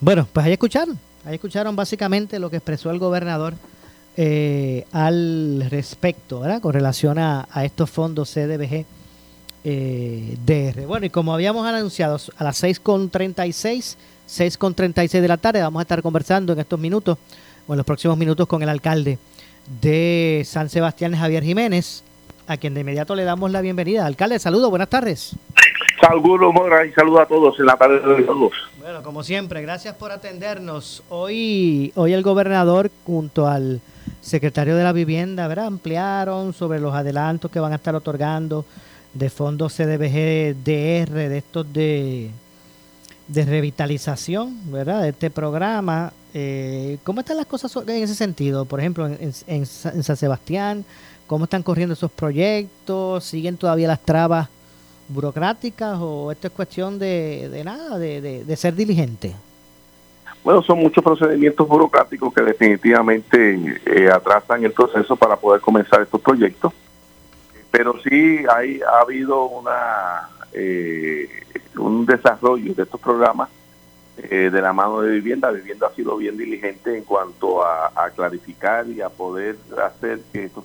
[0.00, 3.54] Bueno, pues ahí escucharon, ahí escucharon básicamente lo que expresó el gobernador
[4.16, 6.60] eh, al respecto, ¿verdad?
[6.60, 8.84] Con relación a, estos fondos CDBG
[9.64, 10.86] eh, DR.
[10.86, 13.96] Bueno, y como habíamos anunciado, a las 6.36,
[14.28, 17.18] 6.36 de la tarde vamos a estar conversando en estos minutos,
[17.66, 19.18] o en los próximos minutos, con el alcalde
[19.80, 22.02] de San Sebastián, Javier Jiménez.
[22.48, 24.06] a quien de inmediato le damos la bienvenida.
[24.06, 25.34] Alcalde, saludos, buenas tardes.
[26.00, 28.52] Saludos, Mora, y saludos a todos en la tarde de todos.
[28.80, 31.02] Bueno, como siempre, gracias por atendernos.
[31.08, 33.80] Hoy, hoy el gobernador junto al
[34.20, 35.66] secretario de la Vivienda, ¿verdad?
[35.66, 38.64] Ampliaron sobre los adelantos que van a estar otorgando
[39.14, 42.30] de fondos CDBG DR, de estos de,
[43.26, 45.02] de revitalización, ¿verdad?
[45.02, 46.12] De este programa.
[46.38, 48.66] Eh, ¿Cómo están las cosas en ese sentido?
[48.66, 50.84] Por ejemplo, en, San Sebastián,
[51.26, 53.24] ¿cómo están corriendo esos proyectos?
[53.24, 54.46] ¿Siguen todavía las trabas
[55.08, 59.34] burocráticas o esto es cuestión de, nada, de, ser diligente?
[60.44, 66.20] Bueno, son muchos procedimientos burocráticos que definitivamente eh, atrasan el proceso para poder comenzar estos
[66.20, 66.70] proyectos,
[67.70, 71.30] pero sí hay, ha habido una eh,
[71.78, 73.48] un desarrollo de estos programas
[74.18, 75.50] eh, de la mano de vivienda.
[75.50, 80.64] Vivienda ha sido bien diligente en cuanto a, clarificar y a poder hacer que estos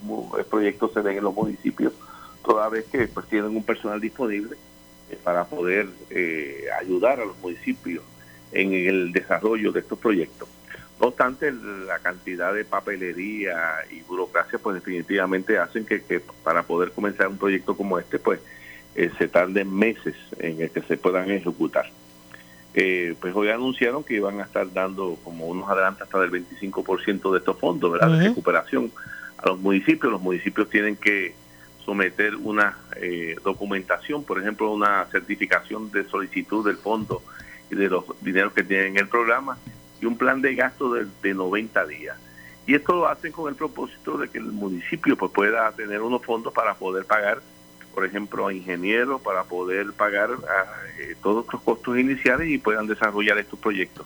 [0.50, 1.92] proyectos se den en los municipios
[2.46, 4.56] toda vez que pues tienen un personal disponible
[5.10, 8.04] eh, para poder eh, ayudar a los municipios
[8.52, 10.48] en el desarrollo de estos proyectos.
[11.00, 13.58] No obstante, la cantidad de papelería
[13.92, 18.40] y burocracia pues definitivamente hacen que, que para poder comenzar un proyecto como este pues
[18.96, 21.90] eh, se tarden meses en el que se puedan ejecutar.
[22.74, 27.32] Eh, pues hoy anunciaron que iban a estar dando como unos adelantos hasta del 25%
[27.32, 28.18] de estos fondos, ¿verdad?
[28.18, 28.92] De recuperación
[29.38, 30.12] a los municipios.
[30.12, 31.36] Los municipios tienen que
[31.84, 37.22] someter una eh, documentación, por ejemplo, una certificación de solicitud del fondo
[37.70, 39.58] y de los dineros que tienen en el programa
[40.00, 42.18] y un plan de gasto de, de 90 días.
[42.68, 46.24] Y esto lo hacen con el propósito de que el municipio pues, pueda tener unos
[46.24, 47.42] fondos para poder pagar,
[47.94, 52.88] por ejemplo, a ingenieros, para poder pagar a, eh, todos los costos iniciales y puedan
[52.88, 54.06] desarrollar estos proyectos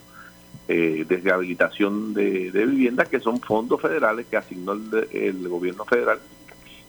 [0.68, 5.86] eh, de rehabilitación de, de vivienda, que son fondos federales que asignó el, el gobierno
[5.86, 6.20] federal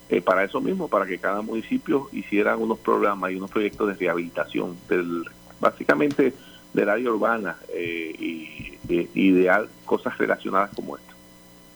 [0.08, 3.94] eh, para eso mismo, para que cada municipio hiciera unos programas y unos proyectos de
[3.94, 5.24] rehabilitación, del,
[5.58, 6.32] básicamente
[6.72, 9.46] del área urbana eh, y, y,
[9.84, 11.15] cosas relacionadas como esto.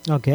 [0.08, 0.28] Ok.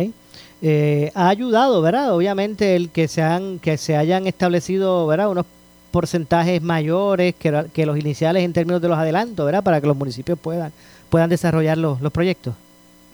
[0.61, 2.13] Eh, ha ayudado, ¿verdad?
[2.13, 5.29] Obviamente el que se, han, que se hayan establecido, ¿verdad?
[5.29, 5.45] Unos
[5.91, 9.63] porcentajes mayores que, que los iniciales en términos de los adelantos, ¿verdad?
[9.63, 10.71] Para que los municipios puedan,
[11.09, 12.55] puedan desarrollar los, proyectos.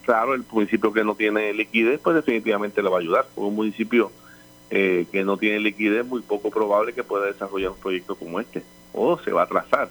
[0.04, 3.26] Claro, el municipio que no tiene liquidez, pues definitivamente le va a ayudar.
[3.36, 4.10] Un municipio
[4.70, 8.62] eh, que no tiene liquidez, muy poco probable que pueda desarrollar un proyecto como este.
[8.92, 9.90] O se va a atrasar,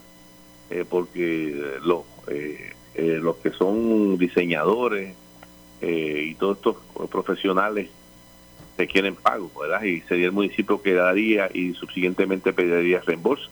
[0.69, 5.15] eh, porque los, eh, los que son diseñadores
[5.81, 6.75] y todos estos
[7.09, 7.89] profesionales
[8.77, 9.83] requieren pago, ¿verdad?
[9.83, 13.49] Y sería el municipio que daría y subsiguientemente pediría reembolso.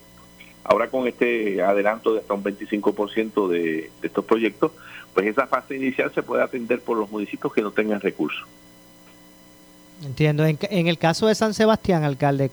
[0.63, 4.71] Ahora con este adelanto de hasta un 25% de, de estos proyectos,
[5.13, 8.47] pues esa fase inicial se puede atender por los municipios que no tengan recursos.
[10.03, 10.45] Entiendo.
[10.45, 12.49] En, en, el caso de San Sebastián, alcalde,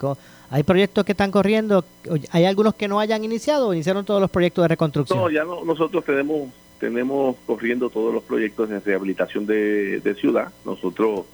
[0.51, 1.85] ¿hay proyectos que están corriendo?
[2.33, 5.19] ¿Hay algunos que no hayan iniciado o iniciaron todos los proyectos de reconstrucción?
[5.19, 6.49] No, ya no, nosotros tenemos
[6.81, 10.53] tenemos corriendo todos los proyectos de rehabilitación de, de ciudad.
[10.65, 11.25] Nosotros,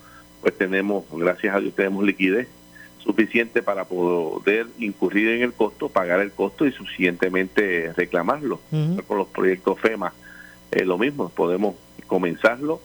[0.41, 2.49] pues tenemos, gracias a Dios, tenemos liquidez
[2.99, 8.61] suficiente para poder incurrir en el costo, pagar el costo y suficientemente reclamarlo.
[8.71, 9.05] Uh -huh.
[9.05, 10.13] Con los proyectos FEMA,
[10.71, 11.75] eh, lo mismo, podemos
[12.07, 12.81] comenzarlo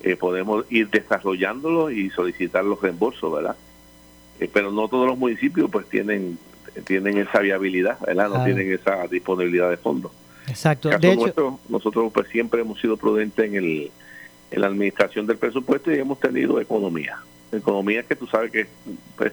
[0.00, 3.56] eh, podemos ir desarrollándolo y solicitar los reembolsos, ¿verdad?
[4.38, 6.38] Eh, pero no todos los municipios pues tienen
[6.84, 8.28] tienen esa viabilidad, ¿verdad?
[8.28, 8.44] No ah.
[8.44, 10.12] tienen esa disponibilidad de fondos.
[10.48, 10.88] Exacto.
[10.88, 13.90] De hecho, nuestro, nosotros pues siempre hemos sido prudentes en el
[14.50, 17.18] en la administración del presupuesto y hemos tenido economía.
[17.52, 18.66] Economía que tú sabes que
[19.16, 19.32] pues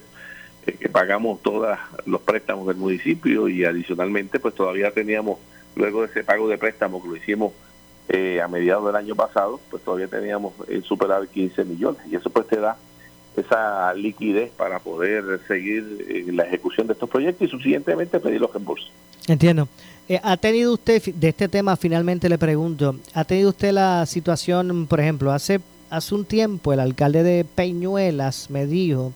[0.65, 5.37] que pagamos todos los préstamos del municipio y adicionalmente pues todavía teníamos
[5.75, 7.51] luego de ese pago de préstamo que lo hicimos
[8.09, 12.29] eh, a mediados del año pasado, pues todavía teníamos el superávit 15 millones y eso
[12.29, 12.77] pues te da
[13.35, 18.53] esa liquidez para poder seguir en la ejecución de estos proyectos y subsiguientemente pedir los
[18.53, 18.91] reembolsos.
[19.27, 19.67] Entiendo.
[20.09, 24.85] Eh, ¿Ha tenido usted, de este tema finalmente le pregunto, ¿ha tenido usted la situación,
[24.87, 29.13] por ejemplo, hace, hace un tiempo el alcalde de Peñuelas me dijo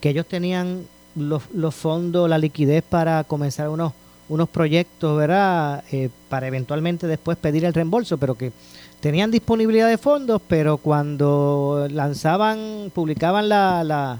[0.00, 3.92] que ellos tenían los, los fondos, la liquidez para comenzar unos
[4.28, 5.82] unos proyectos, ¿verdad?
[5.90, 8.52] Eh, para eventualmente después pedir el reembolso, pero que
[9.00, 14.18] tenían disponibilidad de fondos, pero cuando lanzaban, publicaban la, la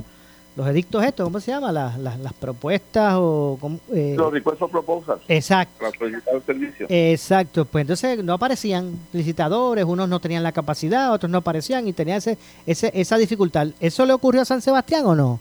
[0.58, 1.70] los edictos estos, ¿cómo se llama?
[1.70, 3.56] Las, las, las propuestas o...
[3.94, 5.22] Eh, los requests proposals.
[5.28, 5.74] Exacto.
[5.78, 6.86] Para solicitar el servicio.
[6.90, 11.92] Exacto, pues entonces no aparecían licitadores, unos no tenían la capacidad, otros no aparecían y
[11.92, 13.68] tenía ese, ese, esa dificultad.
[13.78, 15.40] ¿Eso le ocurrió a San Sebastián o no?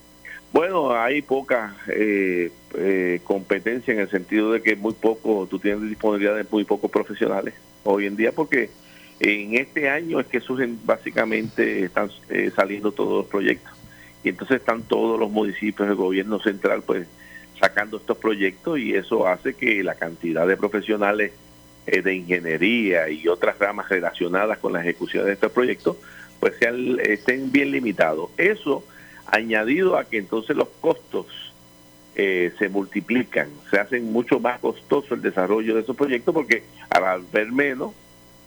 [0.54, 5.82] Bueno, hay poca eh, eh, competencia en el sentido de que muy poco, tú tienes
[5.82, 8.70] disponibilidad de muy pocos profesionales hoy en día porque
[9.20, 13.74] en este año es que surgen básicamente, están eh, saliendo todos los proyectos
[14.24, 17.08] y entonces están todos los municipios del gobierno central pues
[17.60, 21.32] sacando estos proyectos y eso hace que la cantidad de profesionales
[21.86, 25.98] eh, de ingeniería y otras ramas relacionadas con la ejecución de estos proyectos
[26.40, 28.30] pues sean, estén bien limitados.
[28.38, 28.84] Eso
[29.26, 31.26] añadido a que entonces los costos
[32.16, 37.22] eh, se multiplican, se hacen mucho más costoso el desarrollo de esos proyectos porque al
[37.32, 37.94] ver menos,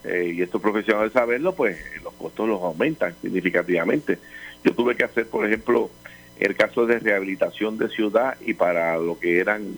[0.05, 4.19] eh, y estos profesionales saberlo, pues los costos los aumentan significativamente.
[4.65, 5.91] Yo tuve que hacer, por ejemplo,
[6.39, 9.77] el caso de rehabilitación de ciudad y para lo que eran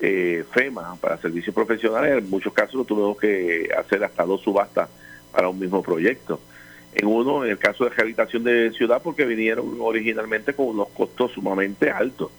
[0.00, 4.88] eh, FEMA, para servicios profesionales, en muchos casos tuvimos que hacer hasta dos subastas
[5.32, 6.40] para un mismo proyecto.
[6.94, 11.32] En uno, en el caso de rehabilitación de ciudad, porque vinieron originalmente con unos costos
[11.32, 12.30] sumamente altos.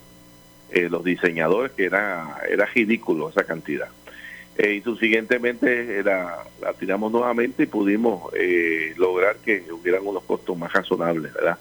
[0.70, 3.88] Eh, los diseñadores, que era, era ridículo esa cantidad.
[4.58, 10.56] Eh, y subsiguientemente la, la tiramos nuevamente y pudimos eh, lograr que hubieran unos costos
[10.56, 11.58] más razonables, ¿verdad?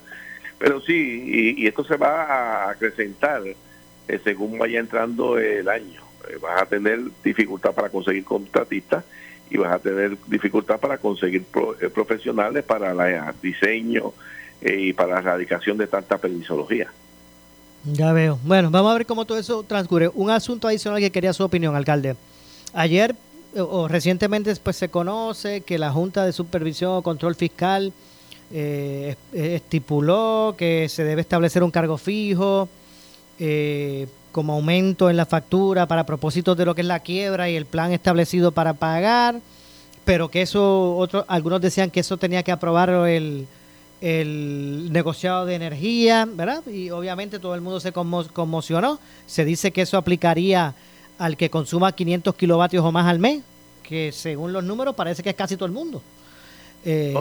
[0.58, 6.01] Pero sí, y, esto se va a acrecentar eh, según vaya entrando el año.
[6.30, 9.03] Eh, vas a tener dificultad para conseguir contratistas
[9.49, 11.45] y vas a tener dificultad para conseguir
[11.82, 14.14] eh, profesionales para el diseño
[14.62, 16.89] y para la erradicación de tanta permisología.
[17.84, 18.39] Ya veo.
[18.43, 20.10] Bueno, vamos a ver cómo todo eso transcurre.
[20.14, 22.16] Un asunto adicional que quería su opinión, alcalde.
[22.74, 23.16] Ayer
[23.62, 27.93] o recientemente pues, se conoce que la Junta de Supervisión o Control Fiscal
[28.52, 32.70] eh, estipuló que se debe establecer un cargo fijo
[33.39, 37.56] eh, como aumento en la factura para propósitos de lo que es la quiebra y
[37.56, 39.39] el plan establecido para pagar,
[40.04, 43.48] pero que eso, otros, algunos decían que eso tenía que aprobar el,
[44.02, 46.66] el negociado de energía, ¿verdad?
[46.68, 49.00] Y obviamente todo el mundo se conmocionó.
[49.26, 50.76] Se dice que eso aplicaría
[51.18, 53.41] al que consuma 500 kilovatios o más al mes,
[53.84, 56.02] que según los números parece que es casi todo el mundo.
[56.86, 57.16] Eh,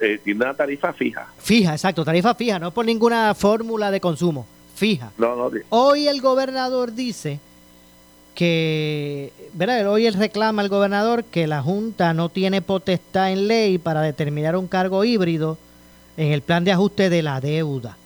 [0.00, 1.28] eh, tiene una tarifa fija.
[1.38, 5.12] Fija, exacto, tarifa fija, no por ninguna fórmula de consumo, fija.
[5.68, 7.38] Hoy el gobernador dice
[8.34, 9.86] que, ¿verdad?
[9.92, 14.56] Hoy él reclama al gobernador que la Junta no tiene potestad en ley para determinar
[14.56, 15.58] un cargo híbrido
[16.16, 17.98] en el plan de ajuste de la deuda.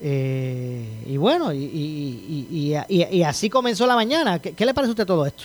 [0.00, 4.38] Eh, y bueno, y, y, así comenzó la mañana.
[4.38, 5.44] ¿Qué, ¿Qué, le parece a usted todo esto?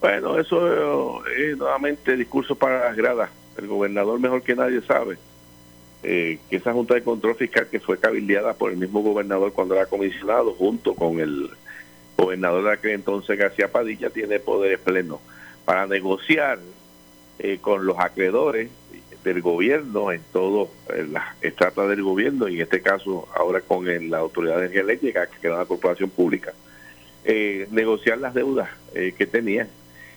[0.00, 5.18] Bueno, eso es nuevamente discurso para las gradas el gobernador mejor que nadie sabe
[6.02, 9.74] eh, que esa Junta de Control Fiscal que fue cabildeada por el mismo gobernador cuando
[9.74, 11.50] era comisionado, junto con el
[12.16, 15.20] gobernador de aquel entonces García Padilla, tiene poderes plenos
[15.66, 16.58] para negociar
[17.38, 18.70] eh, con los acreedores
[19.22, 20.68] del gobierno en todas
[21.10, 25.46] las estratas del gobierno y en este caso ahora con la Autoridad de Eléctrica, que
[25.46, 26.54] era una corporación pública,
[27.24, 29.68] eh, negociar las deudas que tenían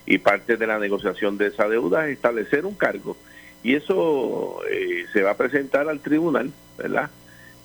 [0.05, 3.15] y parte de la negociación de esa deuda es establecer un cargo
[3.63, 7.09] y eso eh, se va a presentar al tribunal, ¿verdad?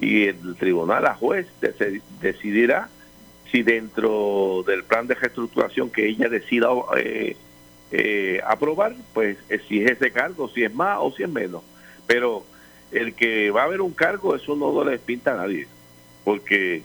[0.01, 1.49] Y el tribunal, la juez,
[2.21, 2.89] decidirá
[3.51, 7.37] si dentro del plan de reestructuración que ella decida eh,
[7.91, 11.65] eh, aprobar, pues si es ese cargo, si es más o si es menos.
[12.07, 12.45] Pero
[12.93, 15.67] el que va a haber un cargo, eso no le pinta a nadie,
[16.23, 16.83] porque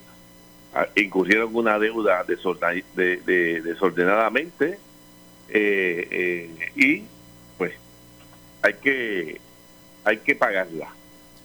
[0.74, 4.80] ah, incurrieron una deuda desordenadamente
[5.50, 7.04] y
[7.58, 7.74] pues
[8.62, 9.41] hay que,
[10.04, 10.89] hay que pagarla.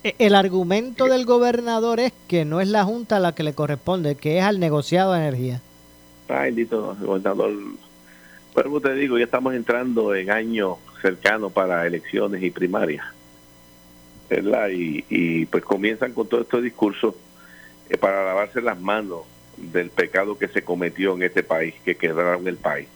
[0.05, 4.15] E, el argumento del gobernador es que no es la Junta la que le corresponde,
[4.15, 5.61] que es al negociado de energía.
[6.29, 7.53] Ay, bendito, gobernador.
[8.55, 13.05] Bueno, te digo, ya estamos entrando en años cercanos para elecciones y primarias.
[14.29, 14.69] ¿verdad?
[14.69, 17.17] Y, y pues comienzan con todo este discurso
[17.89, 19.21] eh, para lavarse las manos
[19.57, 22.89] del pecado que se cometió en este país, que quedaron el país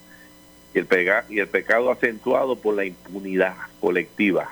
[0.74, 0.86] y el,
[1.28, 4.48] y el pecado acentuado por la impunidad colectiva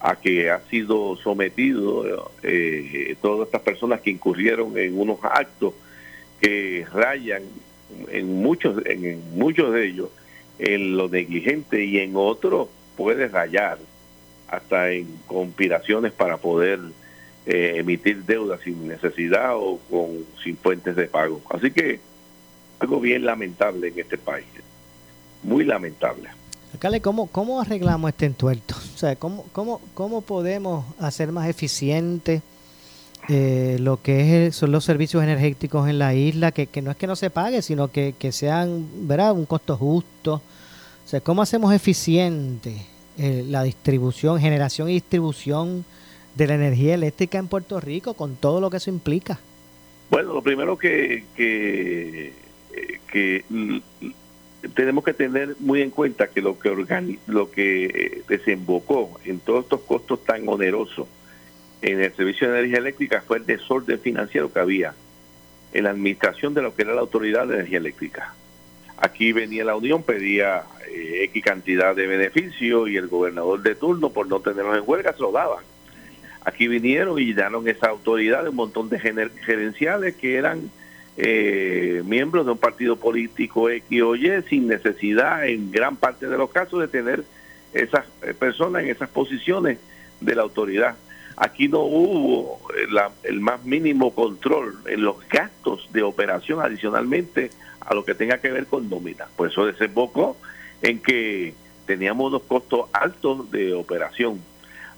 [0.00, 5.74] a que ha sido sometido eh, todas estas personas que incurrieron en unos actos
[6.40, 7.42] que rayan
[8.10, 10.10] en muchos en muchos de ellos
[10.58, 13.78] en lo negligente y en otros puede rayar
[14.48, 16.80] hasta en conspiraciones para poder
[17.46, 21.40] eh, emitir deudas sin necesidad o con sin fuentes de pago.
[21.50, 22.00] Así que
[22.78, 24.46] algo bien lamentable en este país
[25.44, 26.28] muy lamentable.
[26.72, 28.74] Alcalde, ¿cómo, ¿cómo arreglamos este entuerto?
[28.94, 32.42] O sea, ¿cómo, cómo, cómo podemos hacer más eficiente
[33.28, 36.50] eh, lo que es, son los servicios energéticos en la isla?
[36.50, 39.32] Que, no es que no se pague, sino que, sean, ¿verdad?
[39.32, 40.42] Un costo justo.
[41.04, 42.86] O sea, ¿cómo hacemos eficiente
[43.18, 45.84] eh, la distribución, generación y distribución
[46.34, 49.38] de la energía eléctrica en Puerto Rico con todo lo que eso implica?
[50.10, 52.32] Bueno, lo primero que, que,
[53.12, 53.44] que
[54.74, 59.64] tenemos que tener muy en cuenta que lo que lo que eh, desembocó en todos
[59.64, 61.06] estos costos tan onerosos
[61.82, 64.94] en el servicio de energía eléctrica fue el desorden financiero que había
[65.72, 68.34] en la administración de lo que era la autoridad de energía eléctrica.
[68.96, 74.10] Aquí venía la Unión, pedía eh, X cantidad de beneficio y el gobernador de turno,
[74.10, 75.64] por no tenerlos en huelga, se lo daban.
[76.44, 80.70] Aquí vinieron y dieron esa autoridad de un montón de gerenciales que eran
[81.16, 86.36] eh, miembros de un partido político X o Y sin necesidad en gran parte de
[86.36, 87.24] los casos de tener
[87.72, 89.78] esas eh, personas en esas posiciones
[90.20, 90.96] de la autoridad.
[91.36, 92.86] Aquí no hubo eh,
[93.24, 97.50] el más mínimo control en los gastos de operación adicionalmente
[97.80, 99.26] a lo que tenga que ver con nómina.
[99.36, 100.36] Por eso desembocó
[100.82, 101.54] en que
[101.86, 104.40] teníamos unos costos altos de operación.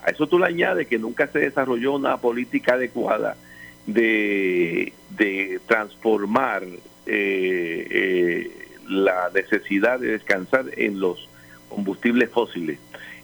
[0.02, 3.36] A eso tú le añades que nunca se desarrolló una política adecuada
[3.86, 4.92] de,
[5.66, 8.50] transformar eh, eh,
[8.88, 11.28] la necesidad de descansar en los
[11.68, 12.78] combustibles fósiles.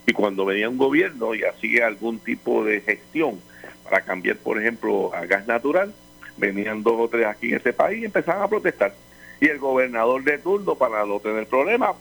[0.07, 3.39] Y cuando venía un gobierno y hacía algún tipo de gestión
[3.85, 5.95] para cambiar, por ejemplo, a gas natural,
[6.37, 8.95] venían dos o tres aquí en este país y empezaban a protestar.
[9.41, 11.97] Y el gobernador de turno, para no tener problemas,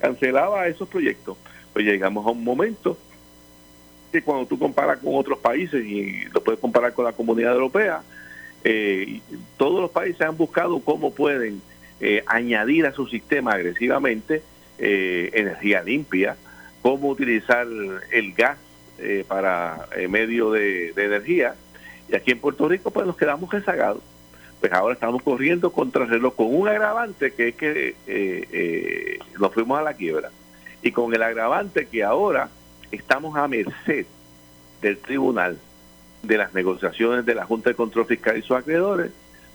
[0.00, 1.36] cancelaba esos proyectos.
[1.72, 2.96] Pues llegamos a un momento
[4.10, 8.02] que cuando tú comparas con otros países y lo puedes comparar con la comunidad europea,
[8.64, 9.20] eh,
[9.56, 11.62] todos los países han buscado cómo pueden
[12.00, 14.42] eh, añadir a su sistema agresivamente
[14.78, 16.36] eh, energía limpia,
[16.82, 17.66] cómo utilizar
[18.12, 18.58] el gas
[19.28, 21.54] para medio de, energía.
[22.08, 24.02] Y aquí en Puerto Rico pues nos quedamos rezagados.
[24.58, 29.78] Pues ahora estamos corriendo contra el reloj con un agravante que es que nos fuimos
[29.78, 30.30] a la quiebra.
[30.82, 32.50] Y con el agravante que ahora
[32.92, 34.06] estamos a merced
[34.80, 35.58] del tribunal
[36.22, 39.12] de las negociaciones de la Junta de Control Fiscal y sus acreedores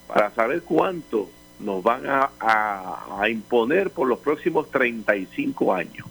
[0.08, 1.30] para saber cuánto
[1.60, 6.08] nos van a, imponer por los próximos 35 años.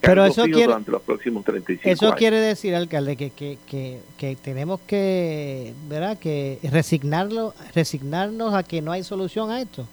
[0.00, 4.80] Pero eso quiere, los próximos 35 eso quiere decir, alcalde, que, que, que, que, tenemos
[4.86, 6.18] que, ¿verdad?
[6.18, 9.86] que resignarlo, resignarnos a que no hay solución a esto.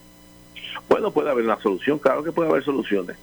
[0.90, 3.18] Bueno, puede haber una solución, claro que puede haber soluciones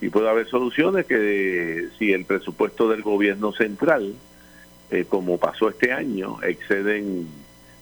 [0.00, 4.14] y puede haber soluciones que si el presupuesto del gobierno central,
[4.90, 7.28] eh, como pasó este año, exceden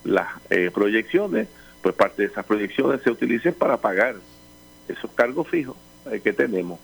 [0.05, 1.49] las eh, proyecciones,
[1.83, 4.17] pues parte de esas proyecciones se utilicen para pagar
[4.89, 5.77] esos cargos fijos
[6.11, 6.79] eh, que tenemos.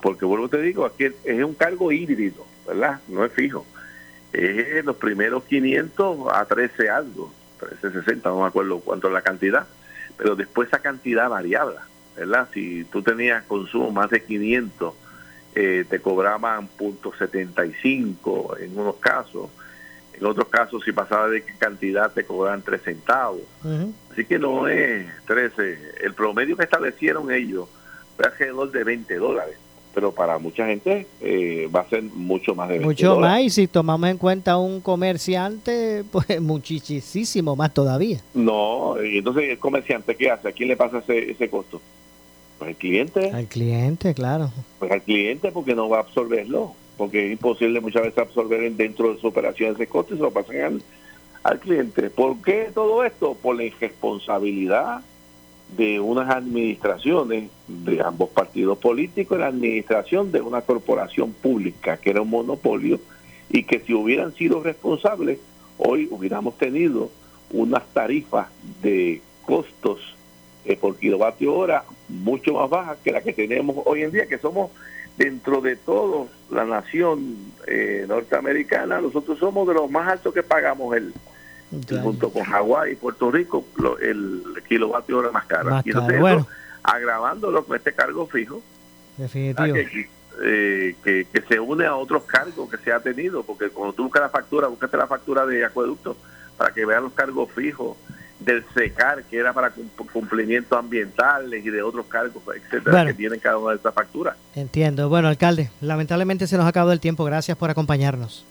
[0.00, 3.00] porque vuelvo te digo, aquí es un cargo híbrido, ¿verdad?
[3.08, 3.66] No es fijo.
[4.32, 9.66] Es los primeros 500 a 13 algo, 1360, no me acuerdo cuánto es la cantidad,
[10.16, 11.76] pero después esa cantidad variable
[12.16, 12.48] ¿verdad?
[12.52, 14.94] Si tú tenías consumo más de 500,
[15.54, 19.50] eh, te cobraban .75 en unos casos.
[20.12, 23.42] En otros casos, si pasaba de cantidad, te cobraban 3 centavos.
[24.10, 25.78] Así que no es 13.
[26.02, 27.68] El promedio que establecieron ellos
[28.16, 29.56] fue alrededor de 20 dólares
[29.96, 33.48] pero para mucha gente eh, va a ser mucho más de 20 Mucho más, y
[33.48, 38.20] si tomamos en cuenta un comerciante, pues muchísimo más todavía.
[38.34, 40.48] No, y entonces el comerciante, ¿qué hace?
[40.48, 41.80] ¿A quién le pasa ese, ese costo?
[42.58, 43.30] Pues al cliente.
[43.30, 44.50] Al cliente, claro.
[44.78, 49.12] Pues al cliente porque no va a absorberlo, porque es imposible muchas veces absorber dentro
[49.12, 50.82] de su operación ese costo y se lo pasan al,
[51.42, 52.10] al cliente.
[52.10, 53.34] ¿Por qué todo esto?
[53.34, 55.02] Por la irresponsabilidad
[55.76, 62.22] de unas administraciones de ambos partidos políticos, la administración de una corporación pública que era
[62.22, 63.00] un monopolio
[63.50, 65.38] y que si hubieran sido responsables,
[65.78, 67.10] hoy hubiéramos tenido
[67.50, 68.48] unas tarifas
[68.82, 70.00] de costos
[70.64, 74.38] eh, por kilovatio hora mucho más bajas que la que tenemos hoy en día, que
[74.38, 74.70] somos
[75.16, 77.36] dentro de todo la nación
[77.66, 81.12] eh, norteamericana, nosotros somos de los más altos que pagamos el,
[82.02, 83.64] junto con Hawái y Puerto Rico,
[84.00, 85.80] el kilovatio hora más caro.
[85.84, 86.44] y entonces,
[86.82, 88.62] agravándolo con este cargo fijo,
[89.16, 89.76] Definitivo.
[90.44, 94.02] Eh, que, que, se une a otros cargos que se ha tenido, porque cuando tú
[94.02, 96.14] buscas la factura, búscate la factura de acueducto
[96.58, 97.96] para que vean los cargos fijos
[98.46, 99.72] del SECAR, que era para
[100.12, 104.36] cumplimientos ambientales y de otros cargos, etcétera, que tienen cada una de estas facturas.
[104.54, 105.08] Entiendo.
[105.08, 107.24] Bueno, alcalde, lamentablemente se nos ha acabado el tiempo.
[107.24, 108.46] Gracias por acompañarnos.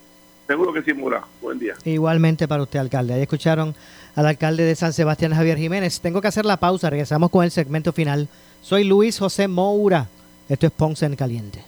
[0.47, 1.23] Seguro que sí, Mura.
[1.41, 1.73] Buen día.
[1.85, 3.13] Igualmente para usted, alcalde.
[3.13, 3.73] Ahí escucharon
[4.15, 6.01] al alcalde de San Sebastián, Javier Jiménez.
[6.01, 6.89] Tengo que hacer la pausa.
[6.89, 8.27] Regresamos con el segmento final.
[8.61, 10.07] Soy Luis José Moura.
[10.49, 11.63] Esto es Ponce en Caliente.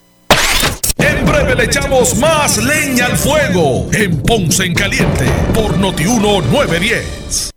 [0.98, 5.26] En breve le echamos más leña al fuego en Ponce en Caliente
[5.56, 7.57] por Notiuno 910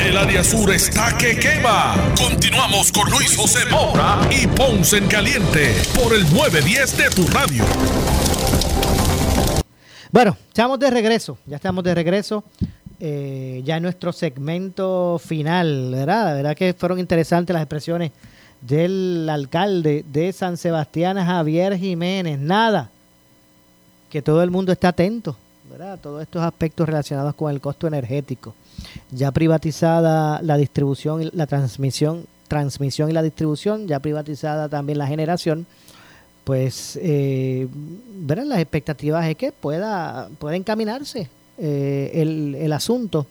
[0.00, 1.94] El área sur está que quema.
[2.16, 7.64] Continuamos con Luis José Moura y Ponce en Caliente por el 910 de tu radio.
[10.10, 11.36] Bueno, estamos de regreso.
[11.46, 12.42] Ya estamos de regreso.
[13.00, 16.36] Eh, ya en nuestro segmento final, ¿verdad?
[16.36, 18.12] Verdad que fueron interesantes las expresiones
[18.62, 22.38] del alcalde de San Sebastián, Javier Jiménez.
[22.38, 22.90] Nada,
[24.10, 25.36] que todo el mundo está atento,
[25.70, 25.98] ¿verdad?
[26.00, 28.54] Todos estos aspectos relacionados con el costo energético
[29.10, 35.66] ya privatizada la distribución, la transmisión, transmisión y la distribución, ya privatizada también la generación,
[36.44, 37.68] pues eh,
[38.16, 38.44] ¿verdad?
[38.44, 43.26] las expectativas es que pueda, pueda encaminarse eh, el, el, asunto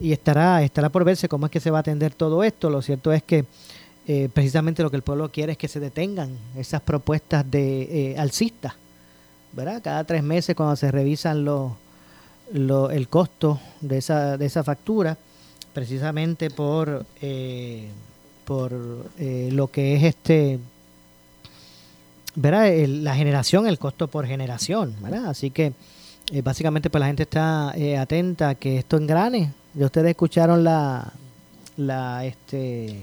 [0.00, 2.70] y estará, estará por verse cómo es que se va a atender todo esto.
[2.70, 3.44] Lo cierto es que
[4.10, 8.18] eh, precisamente lo que el pueblo quiere es que se detengan esas propuestas de eh,
[8.18, 8.72] alcistas,
[9.52, 9.82] ¿verdad?
[9.82, 11.72] Cada tres meses cuando se revisan los
[12.52, 15.16] lo, el costo de esa, de esa factura,
[15.72, 17.88] precisamente por, eh,
[18.44, 18.72] por
[19.18, 20.58] eh, lo que es este,
[22.34, 22.68] ¿verdad?
[22.68, 24.94] El, la generación, el costo por generación.
[25.26, 25.72] Así que
[26.32, 29.52] eh, básicamente pues la gente está eh, atenta a que esto engrane.
[29.74, 31.12] Ya ustedes escucharon la,
[31.76, 33.00] la este,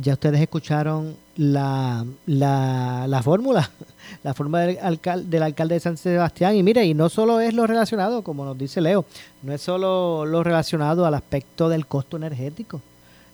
[0.00, 3.70] ya ustedes escucharon la, la, la fórmula,
[4.22, 6.56] la fórmula del alcalde, del alcalde de San Sebastián.
[6.56, 9.04] Y mire, y no solo es lo relacionado, como nos dice Leo,
[9.42, 12.80] no es solo lo relacionado al aspecto del costo energético,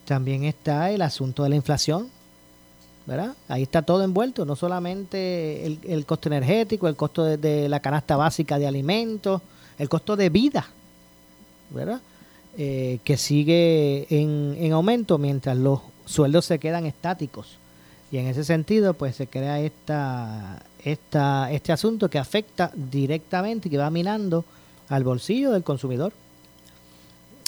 [0.04, 2.08] también está el asunto de la inflación,
[3.06, 3.34] ¿verdad?
[3.48, 8.58] Ahí está todo envuelto, no solamente el, costo energético, el costo de, la canasta básica
[8.58, 9.42] de alimentos,
[9.78, 10.66] el costo de vida,
[11.70, 12.00] ¿verdad?
[12.58, 15.80] Eh, que sigue en aumento mientras los
[16.14, 17.58] sueldos se quedan estáticos.
[18.10, 23.70] Y en ese sentido, pues se crea esta, esta, este asunto que afecta directamente y
[23.70, 24.44] que va minando
[24.88, 26.12] al bolsillo del consumidor.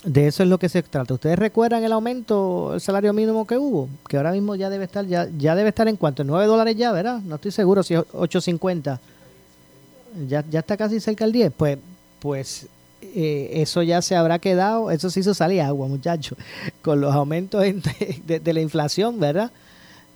[0.05, 1.15] De eso es lo que se trata.
[1.15, 3.89] ¿Ustedes recuerdan el aumento del salario mínimo que hubo?
[4.09, 6.77] Que ahora mismo ya debe estar, ya, ya debe estar en cuanto, en 9 dólares
[6.77, 7.21] ya, ¿verdad?
[7.21, 8.99] No estoy seguro si es 8.50.
[10.29, 11.53] Ya, ya está casi cerca del 10.
[11.57, 11.79] Pues,
[12.21, 12.67] pues
[13.15, 16.39] eh, eso ya se habrá quedado, eso se hizo salir agua, muchachos,
[16.83, 17.63] con los aumentos
[18.27, 19.51] de, la inflación, ¿verdad?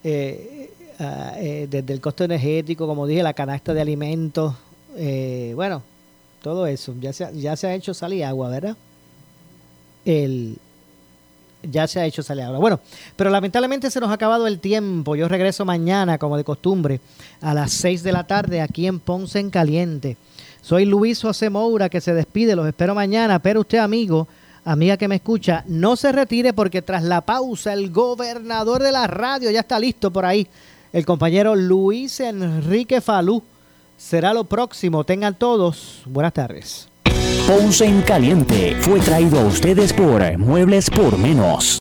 [0.05, 0.71] Eh,
[1.01, 4.55] eh, desde el costo energético, como dije, la canasta de alimentos,
[4.97, 5.83] eh, bueno,
[6.43, 8.77] todo eso, ya se, ya se ha hecho salir agua, ¿verdad?
[10.05, 10.59] El,
[11.63, 12.59] ya se ha hecho salir agua.
[12.59, 12.81] Bueno,
[13.15, 15.15] pero lamentablemente se nos ha acabado el tiempo.
[15.15, 17.01] Yo regreso mañana, como de costumbre,
[17.41, 20.17] a las 6 de la tarde aquí en Ponce en Caliente.
[20.63, 24.29] Soy Luis José Moura que se despide, los espero mañana, pero usted amigo,
[24.65, 29.07] amiga que me escucha, no se retire porque tras la pausa el gobernador de la
[29.07, 30.47] radio ya está listo por ahí,
[30.93, 33.43] el compañero Luis Enrique Falú.
[33.97, 36.89] Será lo próximo, tengan todos buenas tardes.
[37.47, 41.81] Ponce en Caliente fue traído a ustedes por Muebles por Menos.